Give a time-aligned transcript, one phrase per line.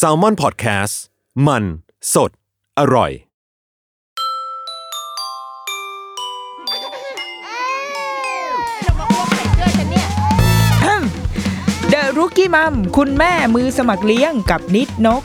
[0.00, 0.94] s a l ม o n PODCAST
[1.46, 1.64] มัน
[2.14, 2.30] สด
[2.78, 3.12] อร่อย
[11.90, 15.22] เดอะรุกี้มัมคุณแม่มือสมัครเลี้ยงกับนิดนก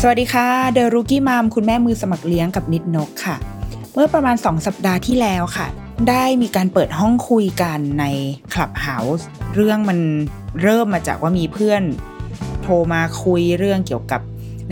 [0.00, 3.36] สวัสดีค่ะ The Rookie Mom คุณแม่มือสมัครเลี้ยงกับนิดนกค่ะ
[3.94, 8.04] เมื่อประมาณ 2 สัปดาห์ที่แล้วค่ะ ได้มีการเปิดห้องคุยกันใน
[8.52, 9.98] คลับเฮาส์เรื่องมัน
[10.62, 11.82] เริ่มมาจากว่ามีเพื่อน
[12.62, 14.20] โทรมาคุยเรื่องเกี่ยวกับ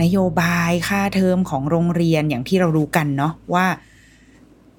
[0.01, 3.65] นโยบายค่าเทอมของโรงเรียนอย่างที่เรารู้กันเนาะว่า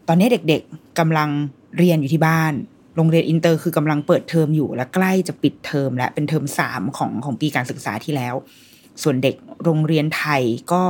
[0.08, 1.30] ตอนนี้เด็กๆกำลัง
[1.78, 2.52] เรียนอยู่ที่บ้าน
[2.97, 8.34] โรงเรียนอินเตอร์คือกำลังเปิดเทอมอยู่และใกล้จะปิดเทอมและเป็นเทอมสามของของปีการศึกษาที่แล้ว
[9.02, 10.83] ส่วนเด็กโรงเรียนไทยก็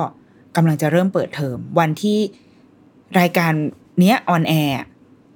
[0.57, 2.19] กำลังจะเริ่มเปิดเทอมวันที่
[3.21, 3.53] รายการ
[4.01, 4.81] เนี้ยออนแอร์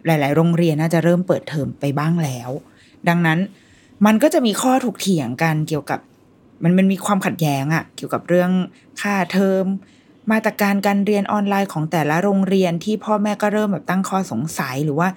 [0.06, 2.50] หลาย ๆ โรงเรียนน่าจะเริ่มเปิดเทอมไปบ้างแล้ว
[3.08, 3.38] ดังนั้น
[4.06, 6.00] มันก็จะมีข้อถกเถียงกันเกี่ยวกับ
[6.62, 8.50] มันมันมีความขัดแย้งอะเกี่ยวกับเรื่อง
[9.00, 9.64] ค่าเทอม
[10.30, 15.08] มาตรการการเรียนออนไลน์ของแต่ละโรงเรียนที่พ่อแม่ก็เริ่มแบบตั้งข้อสงสัยหรือว่า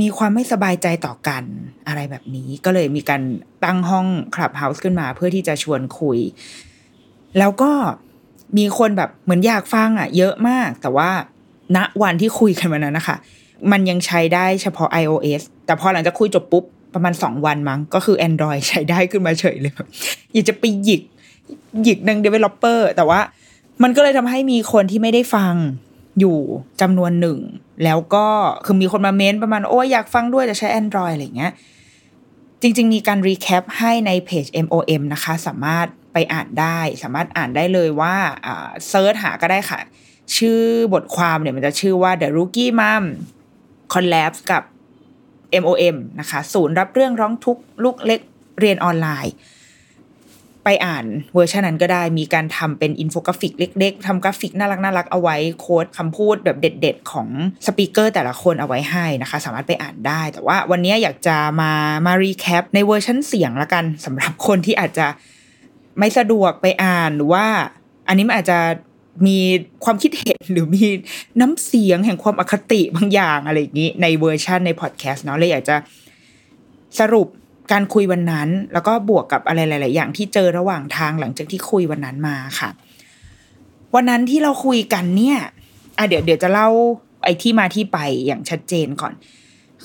[0.00, 1.44] มีความไม่สบายใจต่อกัน
[1.86, 3.22] อะไรแบบนี้ ก็เลยมีการ
[3.64, 6.18] ตั้งห้องคลับเฮาส์ขึ้นมาเพื่อที่จะชวนคุย
[7.38, 7.72] แล้วก็
[8.58, 11.10] มีคนแบบเหมือนอยากฟังอะเยอะมาก แต่ว่า
[11.76, 13.16] ณวันที่คุยกันวันนั้นนะคะ
[13.70, 19.88] มันยังใช้ได้เฉพาะ iOS แต่พอหลังจากคุยจบปุ๊บ ประมาณสองวันมั้ง ก็คือ Android ใช้ได้ขึ้นมาเฉยเลยแบบ
[20.32, 21.02] อยากจะไปหยิก
[21.82, 23.20] หยิกนัง developer แต่ว่า
[23.82, 25.54] มันก็เลยทำให้มีคนที่ไม่ได้ฟัง
[26.20, 26.38] อยู่
[26.80, 27.38] จำนวนหนึ่ง
[27.84, 28.26] แล้วก็
[28.66, 31.52] คือมีคนมาเม้นประมาณ โอ้ยอยากฟังด้วยแต่ใช้ Android อะไรเงี้ย
[32.62, 38.14] จริง ๆ มีการ recap ให้ในเพจ MOM นะคะ สามารถไปอ่านได้ สามารถอ่านได้เลยว่า
[38.88, 39.80] search หาก็ได้ค่ะ
[40.36, 40.60] ชื่อ
[40.92, 43.04] บทความเนี่ยมันจะชื่อว่า The Rookie Mom
[43.92, 44.62] Collabs กับ
[45.62, 48.20] MOM นะคะ ศูนย์รับเรื่องร้องทุกข์ลูกเล็ก
[48.60, 49.34] เรียนออนไลน์
[50.64, 57.28] ไปอ่านเวอร์ชันนั้นก็ได้มีการทำเป็นอินโฟกราฟิกเล็กๆทำกราฟิกน่ารักน่ารักเอาไว้ quote คำพูดแบบเด็ด ๆ ของ
[57.66, 61.72] speaker แต่ละคนเอาไว้ให้นะคะ สามารถไปอ่านได้ แต่ว่าวันนี้อยากจะมา
[62.06, 65.06] มา recap ในเวอร์ชันเสียงละกันสำหรับคนที่อาจจะ
[65.98, 67.46] ไม่สะดวกไปอ่านหรือว่า
[68.08, 68.58] อันนี้มันอาจจะ
[69.26, 69.38] มี
[69.84, 70.86] ความคิดเห็นหรือมี
[71.40, 75.76] น้ำเสียงแห่งความอคติบางอย่างอะไรอย่างนี้ ในเวอร์ชันในพอดแคสต์เนาะเลยอยากจะ
[77.00, 77.28] สรุป
[77.72, 82.70] การคุยวันนั้น แล้วก็บวกกับอะไรหลาย ๆ อย่างที่เจอระหว่างทางหลังจากที่คุยวันนั้นมาค่ะ
[83.94, 85.38] วันนั้นที่เราคุยกันเนี่ย
[85.98, 86.68] อะเดี๋ยวเดี๋ยวจะเล่า
[87.24, 89.12] ไอ้ที่มาที่ไปอย่างชัดเจนก่อน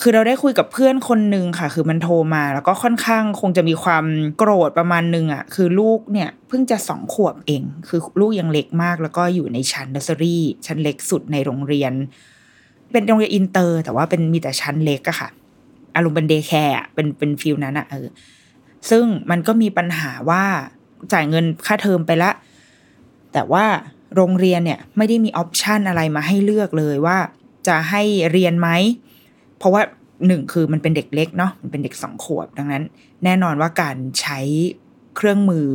[0.02, 4.06] คือเราได้คุยกับเพื่อนคนหนึ่งค่ะ คือมันโทรมา แล้วก็ค่อนข้างคงจะมีความ
[4.38, 11.94] โกรธประมาณนึงอะ คือลูกเนี่ยเพิ่งจะสองขวบเอง คือลูกยังเล็กมาก แล้วก็อยู่ในชั้นเนอร์ซอรี่ชั้นเล็กสุดในโรงเรียน
[12.92, 15.30] เป็นโรงเรียนอินเตอร์ แต่ว่าเป็นมีแต่ชั้นเล็กอะค่ะ
[15.96, 18.08] อารมณ์เป็น day care เป็นเป็น feel นั้นอะเออ
[18.90, 20.44] ซึ่งมันก็มีปัญหาว่า
[21.14, 22.32] จ่ายเงินค่าเทอมไปละ
[23.34, 23.66] แต่ว่า
[24.16, 27.18] โรงเรียนเนี่ยไม่ได้มีออปชันอะไรมาให้เลือกเลยว่า
[27.68, 28.70] จะให้เรียนไหม
[29.60, 29.82] เพราะว่า
[30.28, 32.84] หนึ่งคือมันเป็นเด็กเล็กเนาะมันเป็นเด็กสองขวบดังนั้น
[33.24, 34.40] แน่นอนว่าการใช้
[35.16, 35.70] เครื่องมือ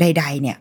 [0.00, 0.56] ใด ๆ เนี่ย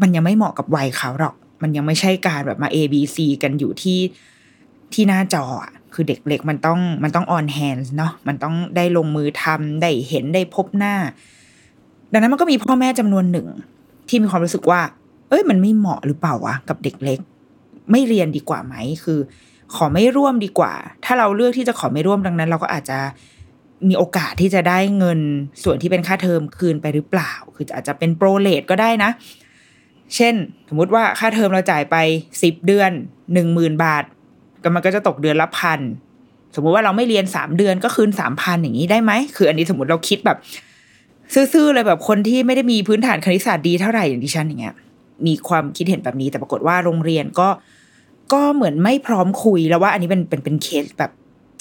[0.00, 4.00] มันยังไม่เหมาะกับวัยเขาหรอก มันยังไม่ใช่การแบบมา A B C กันอยู่ที่
[4.92, 5.44] ที่หน้าจอ
[5.94, 10.94] คือเด็กเล็กมันต้องมันต้อง on hands เนาะมันต้องได้ลงมือทำได้เห็นได้พบหน้า
[12.12, 13.46] ดังนั้นมันก็มีพ่อแม่จำนวนหนึ่ง
[14.08, 14.80] ที่มีความรู้สึกว่า
[15.28, 17.20] เอ้ยมันไม่เหมาะหรือเปล่าวะกับเด็กเล็ก
[17.90, 19.18] ไม่เรียนดีกว่าไหมคือ
[19.74, 22.98] ขอไม่ร่วมดีกว่า ถ้าเราเลือกที่จะขอไม่ร่วมดังนั้น เราก็อาจจะ
[23.88, 25.20] มีโอกาสที่จะได้เงิน
[25.62, 29.10] ส่วนที่เป็นค่าเทอมคืนไปหรือเปล่า คืออาจจะเป็นโปรเลทก็ได้นะ
[30.16, 30.34] เช่น
[30.68, 31.96] สมมุติว่าค่าเทอมเราจ่ายไป
[32.42, 32.90] สิบเดือน
[33.32, 34.04] หนึ่งหมื่นบาท
[34.62, 35.80] ก็มันก็จะตกเดือนละพัน
[36.54, 40.38] สมมุติว่าเราไม่เรียนสามเดือนก็คืนสามพันอย่างนี้ได้ไหมคืออันนี้สมมติเราคิดแบบ
[41.34, 44.74] ซื่อๆเลยแบบคนที่ไม่ได้มีพื้นฐานคณิตศาสตร์ดีเท่าไหร่อย่างดิฉันอย่างเงี้ย
[45.26, 47.48] มีความคิดเห็นแบบนี้แต่ปรากฏว่าโรงเรียนก็
[48.32, 51.12] ก็เหมือนไม่พร้อมคุยแล้วว่าอันนี้เป็นเป็นเป็นเคสแบบ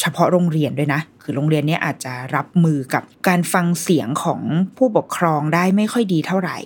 [0.02, 4.42] เฉพาะโรงเรียนด้วยนะ คือโรงเรียนเนี้ยอาจจะรับมือกับการฟังเสียงของ
[4.78, 6.58] ผู้ปกครองได้ไม่ค่อยดีเท่าไหร่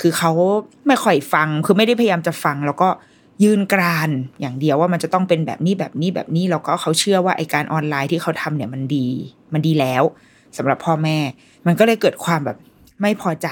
[0.00, 0.32] คือเขา
[0.86, 2.88] ไม่ค่อยฟัง คือไม่ได้พยายามจะฟัง แล้วก็
[3.44, 4.10] ยืนกราน
[4.40, 9.06] อย่างเดียวว่ามันจะต้องเป็นแบบนี้แบบนี้แบบนี้แล้วก็เขาเชื่อว่าไอการออนไลน์ที่เขาทำเนี่ยมันดี
[9.52, 10.02] มันดีแล้ว
[10.56, 11.18] สำหรับพ่อแม่
[11.66, 12.56] มันก็เลยเกิดความแบบ
[13.02, 13.48] ไม่พอใจ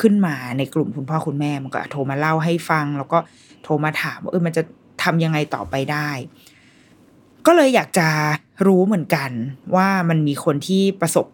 [0.00, 3.18] ขึ้นมาในกลุ่มคุณพ่อคุณแม่มันก็โทรมาเล่าให้ฟัง แล้วก็
[3.64, 4.62] โทรมาถามว่าเออมันจะ
[5.02, 6.10] ทำยังไงต่อไปได้
[7.46, 8.08] ก็เลยอยากจะ
[8.66, 9.30] รู้เหมือนกัน
[9.76, 11.26] ว่ามันมีคนที่ประสบ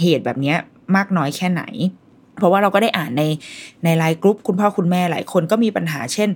[0.00, 0.54] เหตุแบบนี้
[0.96, 1.62] มากน้อยแค่ไหน
[2.38, 3.22] เพราะว่าเราก็ได้อ่านใน
[3.84, 6.28] ใน LINE group คุณพ่อคุณแม่หลายคนก็มีปัญหาเช่น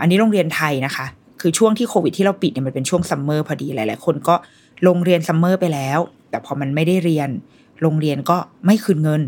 [0.00, 1.06] อันนี้โรงเรียนไทยนะคะ
[1.40, 4.34] คือช่วงที่โควิดที่เราปิดเนี่ยมันเป็นช่วง summer พอดีหลายๆคนก็
[4.86, 5.98] ลงเรียน summer ไปแล้ว
[6.30, 7.28] แต่พอมันไม่ได้เรียน
[7.82, 8.36] โรงเรียนก็
[8.66, 9.22] ไม่คืนเงิน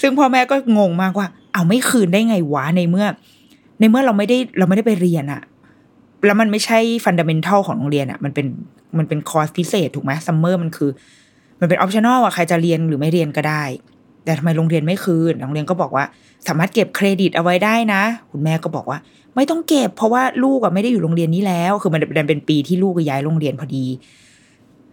[0.00, 3.06] ซึ่งพ่อแม่ก็งงมากว่า เอาไม่คืนได้ไงวะในเมื่อ
[3.78, 5.42] ในเมื่อเราไม่ได้เราไม่ได้ไปเรียนอะ
[6.26, 8.46] แล้วมันไม่ใช่ fundamental ของโรงเรียนอะมันเป็น
[8.98, 10.90] มันเป็นคอร์สพิเศษถูกไหม summer มันคือ
[11.60, 13.62] มันเป็น optional อะใครจะเรียนหรือไม่เรียนก็ได้
[14.24, 16.04] แต่ทำไมโรงเรียนไม่คืนโรงเรียนก็บอกว่า
[16.48, 18.98] สามารถเก็บเครดิตเอาไว้ได้นะ คุณแม่ก็บอกว่า
[19.36, 23.86] ไม่ต้องเก็บ เพราะว่าลูกอะไม่ได้อยู่โรงเรียนนี้แล้ว คือมันเป็นปีที่ลูกย้ายโรงเรียนพอดี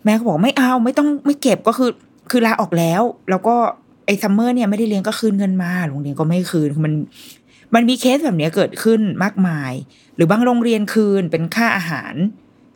[0.05, 1.91] แม่ก็บอกไม่เอาไม่ต้องไม่เก็บก็คือ
[2.31, 3.55] คือลาออกแล้ว แล้วก็
[4.05, 6.93] ไอ้ summer เนี่ยไม่ได้เรียนก็คืนเงินมาโรงเรียนก็ไม่คืนมัน
[7.73, 9.71] มันมีเคสแบบนี้เกิดขึ้นมากมาย
[10.15, 12.13] หรือบางโรงเรียนคืนเป็นค่าอาหาร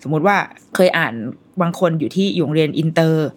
[0.04, 0.38] สมมุติว่า
[0.76, 1.14] เคยอ่าน
[1.62, 3.28] บางคนอยู่ที่อยู่โรงเรียนอินเตอร์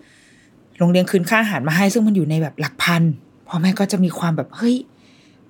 [0.78, 3.02] โรงเรียนคืนค่าอาหารมาให้ ซึ่งมันอยู่ในแบบหลักพัน
[3.48, 4.76] พ่อแม่ก็จะมีความแบบเฮ้ย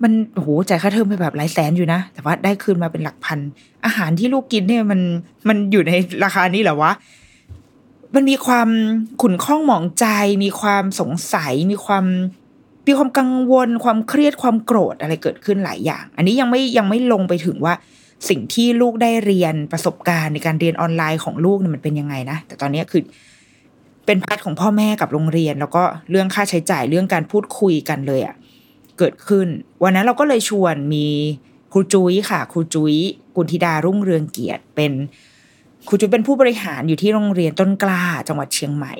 [0.03, 3.39] มันโอ้โหจ่ายค่าเทอมไปแบบหลายแสนอยู่นะ แต่ว่าได้คืนมาเป็นหลักพัน
[3.85, 4.99] อาหารที่ลูกกินเนี่ยมัน
[5.47, 5.91] มันอยู่ใน
[6.23, 6.91] ราคานี้เหรอวะ
[8.15, 8.69] มันมีความ
[9.21, 10.05] ขุ่นข้องหมองใจ
[10.43, 12.05] มีความสงสัย มีความ
[12.87, 17.73] มีความกังวลความเครียดความโกรธอะไรเกิดขึ้นหลายอย่าง อันนี้ยังไม่ยังไม่ลงไปถึงว่า
[18.29, 23.01] สิ่งที่ลูกได้เรียนประสบการณ์ในการเรียนออนไลน์ของลูกเนี่ยมันเป็นยังไงนะ แต่ตอนนี้คือ
[24.05, 28.35] เป็นพาร์ทของพ่อแม่กับโรงเรียน แล้วก็เรื่องค่าใช้จ่ายเรื่องการพูดคุยกันเลยอะ่ะ
[28.97, 29.47] เกิดขึ้น
[29.83, 31.07] วันนั้นเราก็เลยชวนมี
[31.71, 32.95] ครูจุ้ยค่ะครูจุ้ย
[33.35, 34.91] กุลธิดารุ่งเรืองเกียรติเป็น
[35.87, 38.93] ครูจุ้ยเป็นผู้บริหารอยู่ที่โรงเรียนต้นกล้าจังหวัดเชียงใหม่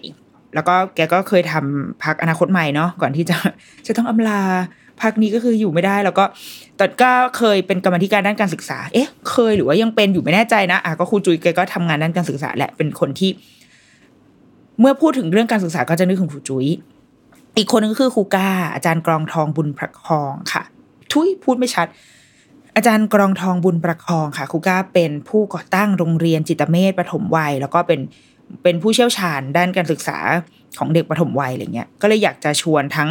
[0.56, 3.38] แล้วก็แกก็เคยทำพักอนาคตใหม่เนาะก่อนที่จะ
[3.86, 4.42] จะต้องอำลา
[5.02, 6.24] พักนี้ก็คืออยู่ไม่ได้ แล้วก็
[6.78, 13.30] แต่ก็เคยเป็นกรรมธิการด้านการศึกษา เอ๊ะ เคยหรือว่ายังเป็นอยู่ไม่แน่ใจนะอะก็ครูจุยแกก็ทำงานด้านการศึกษาแหละเป็นคนที่
[14.80, 16.66] เมื่อพูดถึงเรื่องการศึกษาก็จะนึกถึงครูจุย
[17.58, 20.64] อีกคนนึงก็คือครูก้าอาจารย์กรองทองบุญประคองค่ะ
[21.12, 21.88] ทุยพูดไม่ชัด
[22.76, 28.00] อาจารย์กรองทองบุญประคองค่ะครูก้าเป็นผู้ก่อตั้งโรงเรียนจิตเมธปฐมวัย แล้วก็เป็น
[28.64, 30.18] เป็นผู้เชี่ยวชาญด้านการศึกษา
[30.78, 33.10] ของเด็กปฐมวัยอะไรเงี้ยก็เลยอยากจะชวนทั้ง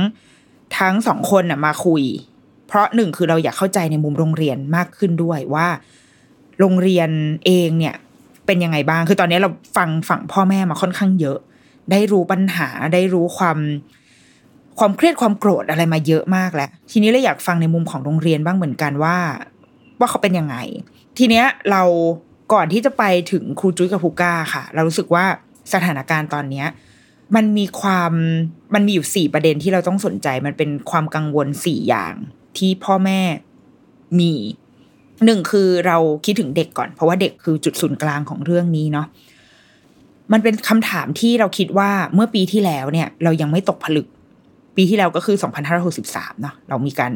[0.78, 2.02] ทั้งสองคนน่ะมาคุย
[2.66, 5.68] เพราะหนึ่งคือเราอยากเข้าใจในมุมโรงเรียนมากขึ้นด้วยว่า
[6.58, 7.10] โรงเรียน
[7.46, 7.94] เองเนี่ย
[8.46, 11.38] เป็นยังไงบ้าง คือตอนนี้เราฟังฝั่งพ่อแม่มาค่อนข้างเยอะ
[11.90, 13.58] ได้รู้ปัญหาได้รู้ความ
[14.78, 19.16] ความเครียดความโกรธอะไรมาเยอะมากแล้ว ทีนี้เราอยากฟังในมุมของโรงเรียนบ้างเหมือนกันว่า
[19.98, 20.56] ว่าเขาเป็นยังไง
[21.18, 21.82] ทีเนี้ยเรา
[22.52, 25.24] ก่อนที่จะไปถึงครูจุ้ยกับครูก้าค่ะ เรารู้สึกว่า
[25.74, 26.66] สถานการณ์ตอนเนี้ย
[27.36, 28.12] มันมีความ
[28.74, 32.14] มันมีอยู่สี่ประเด็นที่เราต้องสนใจ มันเป็นความกังวลสี่อย่าง
[32.58, 33.20] ที่พ่อแม่
[34.20, 34.32] มี
[35.24, 39.06] หนึ่งคือเราคิดถึงเด็กก่อน เพราะว่าเด็กคือจุดศูนย์กลางของเรื่องนี้เนาะ
[40.32, 44.06] มันเป็นคำถามที่เราคิดว่าเมื่อปีที่แล้วเนี่ย เรายังไม่ตกผลึก
[44.76, 45.36] ปีที่แล้วก็คือ
[45.84, 47.12] 2563เนาะเรามีการ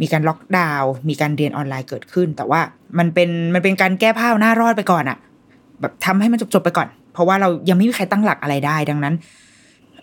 [0.00, 2.60] มีการล็อกดาวน์มีการเรียนออนไลน์เกิดขึ้น แต่ว่า
[2.98, 5.18] มันเป็นมันเป็นการแก้ผ้าหน้ารอดไปก่อนอะ
[5.80, 9.14] แบบทำให้มันจบๆไปก่อน เพราะว่าเรายังไม่มีใครตั้งหลักอะไรได้ดังนั้น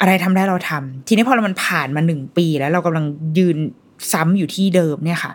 [0.02, 3.06] อะไรทำได้เราทำทีนี้พอเรามันผ่านมาหนึ่งปีแล้วเรากำลัง
[3.38, 3.58] ยืน
[4.12, 5.32] ซ้ำอยู่ที่เดิมเนี่ยค่ะ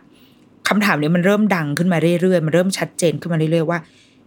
[0.69, 3.78] คำถามเนี้มันเริ่มดังขึ้นมาเรื่อยๆ มันเริ่มชัดเจนขึ้นมาเรื่อยๆว่า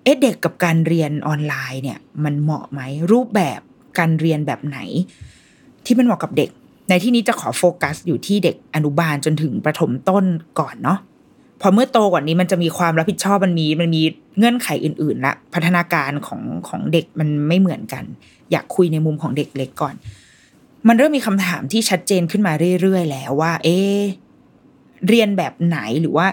[0.03, 3.60] เอ๊ะเด็กกับการเรียนออนไลน์เนี่ย มันเหมาะไหมรูปแบบ
[4.00, 4.80] การเรียนแบบไหน
[5.86, 6.50] ที่มันเหมาะกับเด็ก
[6.89, 10.25] ในที่นี้จะขอโฟกัสอยู่ที่เด็กอนุบาลจนถึงประถมต้น
[10.60, 11.00] ก่อนเนาะ
[11.62, 14.01] พอเมื่อโตกว่านี้มันจะมีความรับผิดชอบมันมีมันมี
[14.38, 18.03] เงื่อนไขอื่นๆละพัฒนาการของของเด็กมันไม่เหมือนกัน
[18.51, 19.96] อยากคุยในมุมของเด็กเล็กก่อน
[20.88, 23.77] มันเริ่มมีคำถามที่ชัดเจนขึ้นมาเรื่อยๆ แล้วว่า เอ๊
[25.08, 26.27] เรียนแบบไหนหรือว่า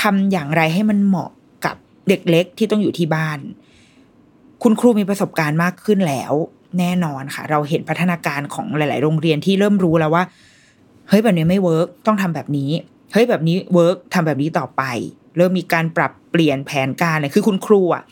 [0.00, 1.30] ทำอย่างไรให้มันเหมาะ
[1.64, 1.76] กับ
[2.08, 3.38] เด็กเล็กที่ต้องอยู่ที่บ้าน
[4.62, 6.32] คุณครูมีประสบการณ์มากขึ้นแล้ว
[6.78, 10.24] แน่นอนค่ะ เราเห็นพัฒนาการของหลาย ๆ โรงเรียนที่เริ่มรู้แล้วว่า
[11.08, 12.70] เฮ้ยแบบนี้ไม่ work ต้องทำแบบนี้
[13.12, 14.82] เฮ้ยแบบนี้ work ทำแบบนี้ต่อไป
[15.36, 18.02] เริ่มมีการปรับเปลี่ยนแผนการเลยคือคุณครูอะ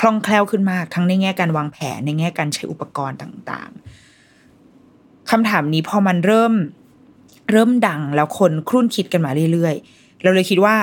[0.00, 3.70] คล่องแคล่วขึ้นมาก ทั้งในแง่การวางแผนในแง่การใช้อุปกรณ์ต่าง
[4.50, 6.52] ๆคำถามนี้พอมันเริ่ม
[7.50, 10.76] เริ่มดังแล้วคนครุ่นคิดกันมาเรื่อย ๆ เราเลยคิดว่า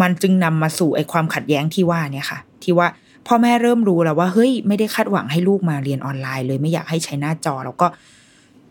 [0.00, 2.86] มันจึงนำมาสู่ไอ้ความขัดแย้งที่ว่าเนี่ยค่ะ ที่ว่า
[3.26, 7.86] พ่อแม่เริ่มรู้แล้วว่าเฮ้ยไม่ได้คาดหวังให้ลูกมาเรียนออนไลน์เลยไม่อยากให้ใช้หน้าจอ แล้วก็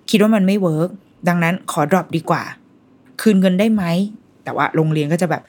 [0.09, 0.89] คิดว่ามันไม่ work
[1.27, 2.43] ดังนั้นขอ drop ดีกว่า
[3.21, 3.83] คืนเงินได้ไหม
[4.43, 5.41] แต่ว่าโรงเรียนก็จะแบบ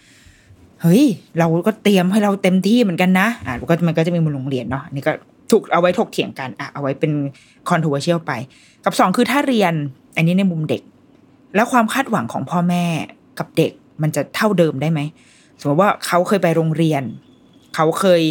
[0.83, 1.05] เฮ้ย
[1.39, 5.13] เราก็เตรียมให้เราเต็มที่เหมือนกันนะอะก็มันก็จะมีมุมโรงเรียนเนาะอันนี่ก็
[5.51, 7.13] ถูกเอาไว้ถกเถียงกันอะเอาไว้เป็น
[7.71, 8.33] controversial ไป
[8.85, 9.73] กับสองคือถ้าเรียน
[10.17, 10.83] อันนี้ในมุมเด็ก
[11.55, 12.85] แล้วความคาดหวังของพ่อแม่
[13.39, 13.73] กับเด็ก
[14.03, 15.01] มันจะเท่าเดิมได้ไหม
[15.61, 17.03] สมมติว่าเขาเคยไปโรงเรียน
[17.75, 18.23] เขาเคย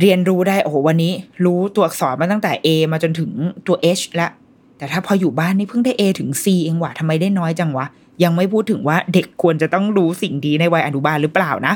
[0.00, 1.12] เรียนรู้ได้โอ้โหวันนี้
[1.44, 3.30] รู้ตัวอักษรมาตั้งแต่ A มาจนถึง
[3.66, 4.30] ตัว H แล้ว
[4.78, 7.86] แต่ถ้าพออยู่บ้านนี่เพิ่งได้ A ถึง C เองว่ะทำไมได้น้อยจังวะ
[8.22, 11.74] ยังไม่พูดถึงว่าเด็กควรจะต้องรู้สิ่งดีในวัยอนุบาลหรือเปล่านะ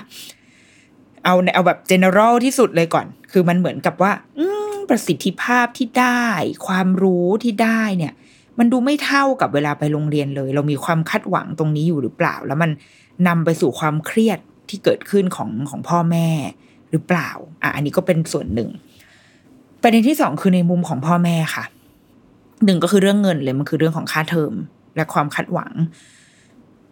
[1.25, 4.47] เอาเอาแบบ general ที่สุดเลยก่อน คือมันเหมือนกับว่า อื
[4.89, 6.27] ประสิทธิภาพที่ได้
[6.67, 8.13] ความรู้ที่ได้เนี่ย
[8.59, 12.71] มันดูไม่เท่ากับเวลาไปโรงเรียนเลย เรามีความคาดหวังตรงนี้อยู่หรือเปล่า แล้วมัน
[13.29, 14.39] นำไปสู่ความเครียด
[14.69, 16.29] ที่เกิดขึ้นของของพ่อแม่
[16.93, 17.31] หรือเปล่า
[17.63, 18.69] อะอันนี้ก็เป็นส่วนหนึ่ง
[19.83, 21.65] ประเด็นที่สองคือในมุมของพ่อแม่ค่ะ
[22.65, 24.53] หนึ่งก็คือเรื่องเงินเลยมันคือเรื่องของค่าเทอม
[24.97, 25.73] และความคาดหวัง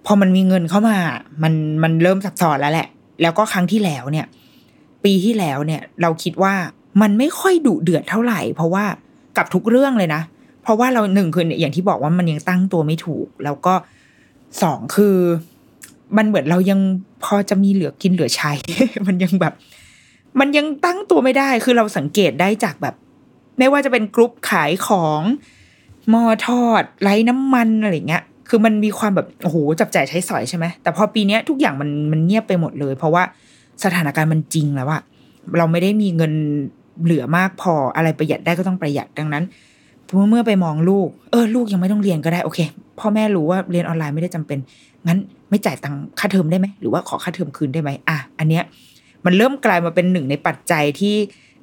[0.06, 0.98] พอมันมีเงินเข้ามา
[1.42, 2.88] มันมันเริ่มสับสอนแล้วแหละ
[3.22, 4.26] แล้วก็ครั้งที่แล้วเนี่ย
[5.04, 6.54] ปีที่แล้วเนี่ย เราคิดว่า
[7.02, 8.84] มันไม่ค่อยดุเดือดเท่าไหร่ เพราะว่า
[9.36, 10.22] กับทุกเรื่องเลยนะ
[10.62, 13.74] เพราะว่าเราหนึ่งคืออย่างที่บอกว่ามันยังตั้งตัวไม่ถูก แล้วก็
[14.62, 15.16] สองคือ
[16.16, 16.80] มันเหมือนเรายัง
[17.24, 18.52] พอจะมีเหลือกินเหลือใช้
[19.06, 19.54] มันยังแบบ
[20.38, 22.94] มันยังตั้งตัวไม่ได้คือเราสังเกตได้จากแบบ
[23.58, 25.22] ไม่ว่าจะเป็นกรุ๊ปขายของ
[26.12, 33.22] มอทอดไร้น้ำมันอะไรเงี้ย คือมันมีความแบบโอ้โหจับจ่ายใช้สอยใช่ไหมแต่พอปีนี้ทุกอย่างมันมันเงียบไปหมดเลย เพราะว่า
[33.84, 35.02] สถานการณ์มันจริงแล้วอะ
[35.58, 36.32] เราไม่ได้มีเงิน
[37.04, 39.44] เหลือมากพออะไรประหยัดได้ก็ต้องประหยัดดังนั้น
[40.30, 42.58] เมื่อไปมองลูก เออ ลูกยังไม่ต้องเรียนก็ได้โอเค
[42.98, 44.58] พ่อแม่รู้ว่าเรียนออนไลน์ไม่ได้จำเป็น
[45.06, 45.18] งั้น
[45.50, 48.62] ไม่จ่ายตังค่าเทอมได้ไหมหรือว่าขอค่าเทอมคืนได้ไหมอะอันเนี้ย
[49.24, 51.16] มันเริ่มกลายมาเป็นหนึ่งในปัจจัยที่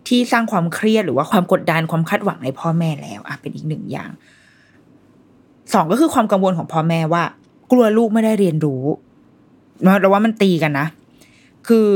[0.08, 4.10] ที่สร้างความเครียดหรือว่าความกดดันความคาดหวังในพ่อแม่แล้วอะเป็นอีกหนึ่งอย่าง
[5.74, 7.24] สองก็คือความกังวลของพ่อแม่ว่า
[7.72, 8.84] กลัวลูกไม่ได้เรียนรู้
[10.02, 10.88] เราว่ามันตีกันนะ
[11.68, 11.88] คือ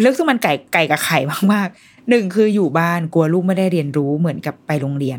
[0.00, 1.18] เรื่องซึ่งมันไก่ไก่กับไข่
[1.52, 5.18] มากๆหนึ่งคืออยู่บ้านกลัวลูกไม่ได้เรียนรู้เหมือนกับไปโรงเรียน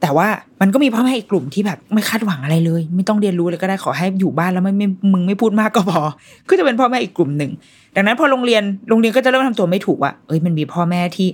[0.00, 0.28] แต่ว่า
[0.60, 6.02] มันก็มีพ่อแม่อีกกลุ่มที่แบบไม่คาดหวังอะไรเลย ไม่ต้องเรียนรู้เลยก็ได้ขอให้อยู่บ้านแล้วไม่ไม่มึงไม่พูดมากก็พอ
[6.48, 7.50] ก็จะเป็นพ่อแม่อีกกลุ่มหนึ่ง
[7.96, 11.28] ดังนั้นพอโรงเรียนโรงเรียนก็จะเริ่มทำตัวไม่ถูกว่าเอ้ยมันมีพ่อแม่ที่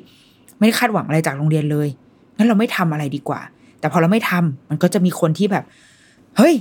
[0.58, 1.88] ไม่ได้คาดหวังอะไรจากโรงเรียนเลย
[2.36, 3.40] งั้นเราไม่ทำอะไรดีกว่า
[3.80, 5.64] แต่พอเราไม่ทำมันก็จะมีคนที่แบบ
[6.36, 6.54] เฮ้ย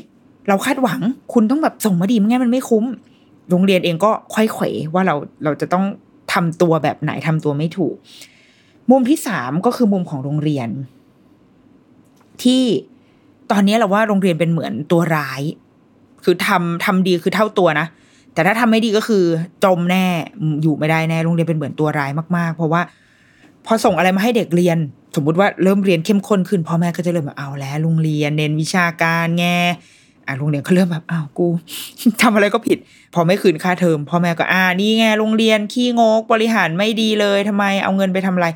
[0.47, 0.99] เราคาดหวัง
[1.33, 2.85] คุณต้องแบบส่งมาดีไม่งั้นมันไม่คุ้ม
[3.49, 5.85] โรงเรียนเองก็ค่อยเขวว่าเราเราจะต้อง
[6.33, 7.95] ทำตัวแบบไหนทำตัวไม่ถูก
[8.91, 10.69] มุมที่สามก็คือมุมของโรงเรียน
[12.43, 12.63] ที่
[13.51, 15.41] ตอนนี้เราว่าโรงเรียนเป็นเหมือนตัวร้าย
[16.23, 17.87] คือทำทำดีคือเท่าตัวนะ
[18.33, 19.23] แต่ถ้าทำไม่ดีก็คือ
[19.63, 20.05] จมแน่
[20.61, 22.81] อยู่ไม่ได้แน่โรงเรียนเป็นเหมือนตัวร้ายมากๆ เพราะว่า
[23.65, 24.77] พอส่งอะไรมาให้เด็กเรียน
[25.15, 29.45] สมมุติว่าเริ่มเรียนเข้มข้นขึ้นพ่อแม่ก็จะเริ่มแบบเอาแล้วโรงเรียนเน้นวิชาการแง
[30.25, 31.47] อ่าโรงเรียนเขาเริ่มแบบอ้าวกู
[32.21, 32.77] ทำอะไรก็ผิด
[33.13, 38.47] พอไม่คืนค่าเทอมพ่อแม่ก็อ่านี่ไงโรงเรียนขี้งกบริหารไม่ดีเลยทำไมเอาเงินไปทำอะไร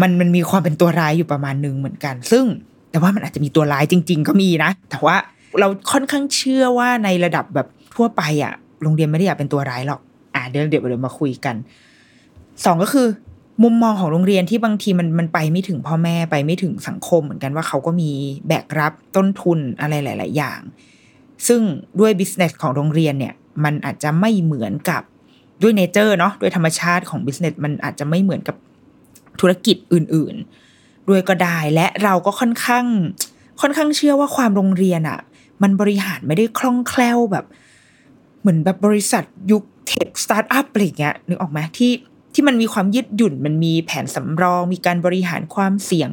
[0.00, 2.44] มันมันมีความเป็นตัวร้ายอยู่ประมาณหนึ่งเหมือนกัน ซึ่ง
[2.90, 5.16] แต่ว่ามันอาจจะมีตัวร้ายจริง ๆ ก็มีนะ แต่ว่า
[5.60, 10.00] เราค่อนข้างเชื่อว่าในระดับแบบทั่วไปอะ โรงเรียนไม่ได้อยากเป็นตัวร้ายหรอก
[10.34, 11.56] อ่าเดี๋ยวเดี๋ยวเดี๋ยวมาคุยกัน
[12.64, 13.06] สองก็คือ
[13.62, 18.10] มุมมองของโรงเรียนที่บางทีมันมันไปไม่ถึงพ่อแม่ไปไม่ถึงสังคมเหมือนกันว่าเขาก็มี
[18.48, 20.60] แบกรับต้นทุนอะไรหลาย ๆ อย่าง
[21.46, 21.60] ซึ่ง
[22.00, 23.34] ด้วยบิสเนสของโรงเรียนเนี่ย
[23.64, 25.02] มันอาจจะไม่เหมือนกับ
[25.62, 28.56] ด้วย nature เนาะด้วยธรรมชาติของ business มันอาจจะไม่เหมือนกับ
[29.42, 32.86] ธุรกิจอื่นๆ ด้วยก็ได้และเราก็ค่อนข้าง
[33.60, 35.20] ค่อนข้างเชื่อว่าความโรงเรียนอะ่ะ
[35.62, 37.44] มันบริหารไม่ได้คล่องแคล่วแบบ
[38.40, 41.92] เหมือนแบบบริษัทยุค tech startup อะไรเงี้ยนึกออกไหมที่
[42.34, 46.08] ที่มันมีความยืดหยุ่นมันมีแผนสำรอง มีการบริหารความเสี่ยง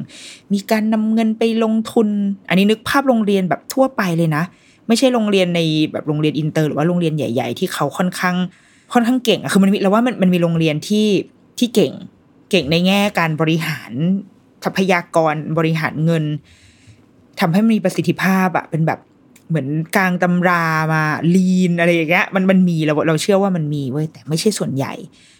[0.52, 2.08] มีการนำเงินไปลงทุน
[2.48, 4.44] อันนี้นึกภาพโรงเรียนแบบทั่วไปเลยนะ
[4.88, 5.60] ไม่ใช่โรงเรียนใน
[5.92, 8.36] แบบโรงเรียนอินเตอร์หรือว่าโรงเรียนใหญ่ ๆ ที่เขาค่อนข้าง
[8.92, 11.06] ค่อนข้างเก่งอะคือมันมีเราว่ามันมันมีโรงเรียนที่
[11.58, 11.92] ที่เก่ง
[12.50, 13.92] เก่งในแง่การบริหาร
[14.64, 16.24] ทรัพยากรบริหารเงิน
[17.40, 19.00] ทำให้มีประสิทธิภาพอะเป็นแบบ
[19.48, 21.02] เหมือนกางตำรามา
[21.34, 24.92] lean อะไรอย่างเงี้ยมันมันมีเราเราเชื่อว่ามันมีเว้ยแต่ไม่ใช่ส่วนใหญ่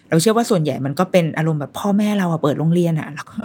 [0.09, 3.37] เราเชื่อว่าส่วนใหญ่มันก็เป็นอารมณ์แบบพ่อแม่เราอะเปิดโรงเรียนอะแล้วก็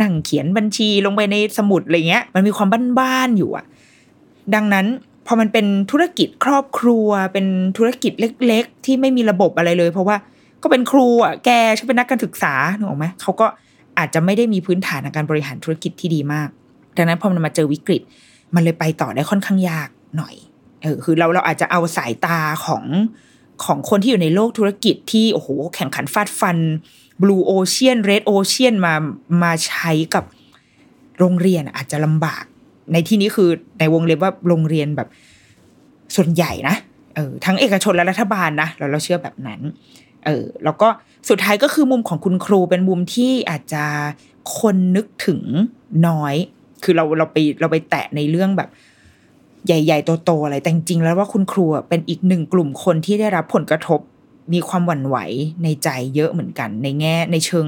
[0.00, 2.68] นั่งเขียนบัญชีลงไปในสมุดอะไรเงี้ย มันมีความ
[2.98, 3.64] บ้านๆอยู่อะ
[4.54, 4.86] ดังนั้น
[5.26, 8.12] พอมันเป็นธุรกิจครอบครัวเป็นธุรกิจ
[8.46, 10.16] เล็ก ๆ ที่ไม่มีระบบอะไรเลย เพราะว่า
[10.64, 13.46] ก็เป็นครูอะแกช่วยเป็นนักการศึกษาหนูออกไหมเขาก็
[13.98, 16.48] อาจจะไม่ได้มีพื้นฐานในการบริหารธุรกิจที่ดีมาก
[16.96, 18.02] ดังนั้นพอมันมาเจอวิกฤต
[18.54, 20.34] มันเลยไปต่อได้ค่อนข้างยากหน่อย
[20.82, 22.84] เออคือเราเราอาจจะเอาสายตาของ
[23.64, 26.58] ของคนที่อยู่ในโลกธุรกิจที่โอ้โหแข่งขันฟาดฟัน
[27.22, 28.94] Blue Ocean Red Ocean มา
[29.42, 30.24] มาใช้กับ
[31.18, 32.44] โรงเรียนอาจจะลำบาก
[32.92, 35.08] ในที่นี้คือในวงเล็บว่าโรงเรียนแบบ
[36.16, 36.76] ส่วนใหญ่นะ
[37.14, 39.60] เออทั้งเอกชนและรัฐบาลนะเราเราเชื่อแบบนั้น
[40.26, 40.88] เออแล้วก็
[41.28, 43.84] สุดท้ายก็คือมุมของคุณครูเป็นมุมที่อาจจะ
[44.58, 45.40] คนนึกถึง
[46.08, 46.34] น้อย
[46.82, 48.68] คือเราเราไปเราไปแตะในเรื่องแบบ
[49.66, 54.00] ใหญ่ ๆ โตๆอะไรแต่จริงแล้วว่าคุณครูเป็นอีกหนึ่งกลุ่มคนที่ได้รับผลกระทบ
[54.52, 55.16] มีความหวั่นไหว
[55.62, 57.66] ในใจเยอะเหมือนกัน ในแง่ในเชิง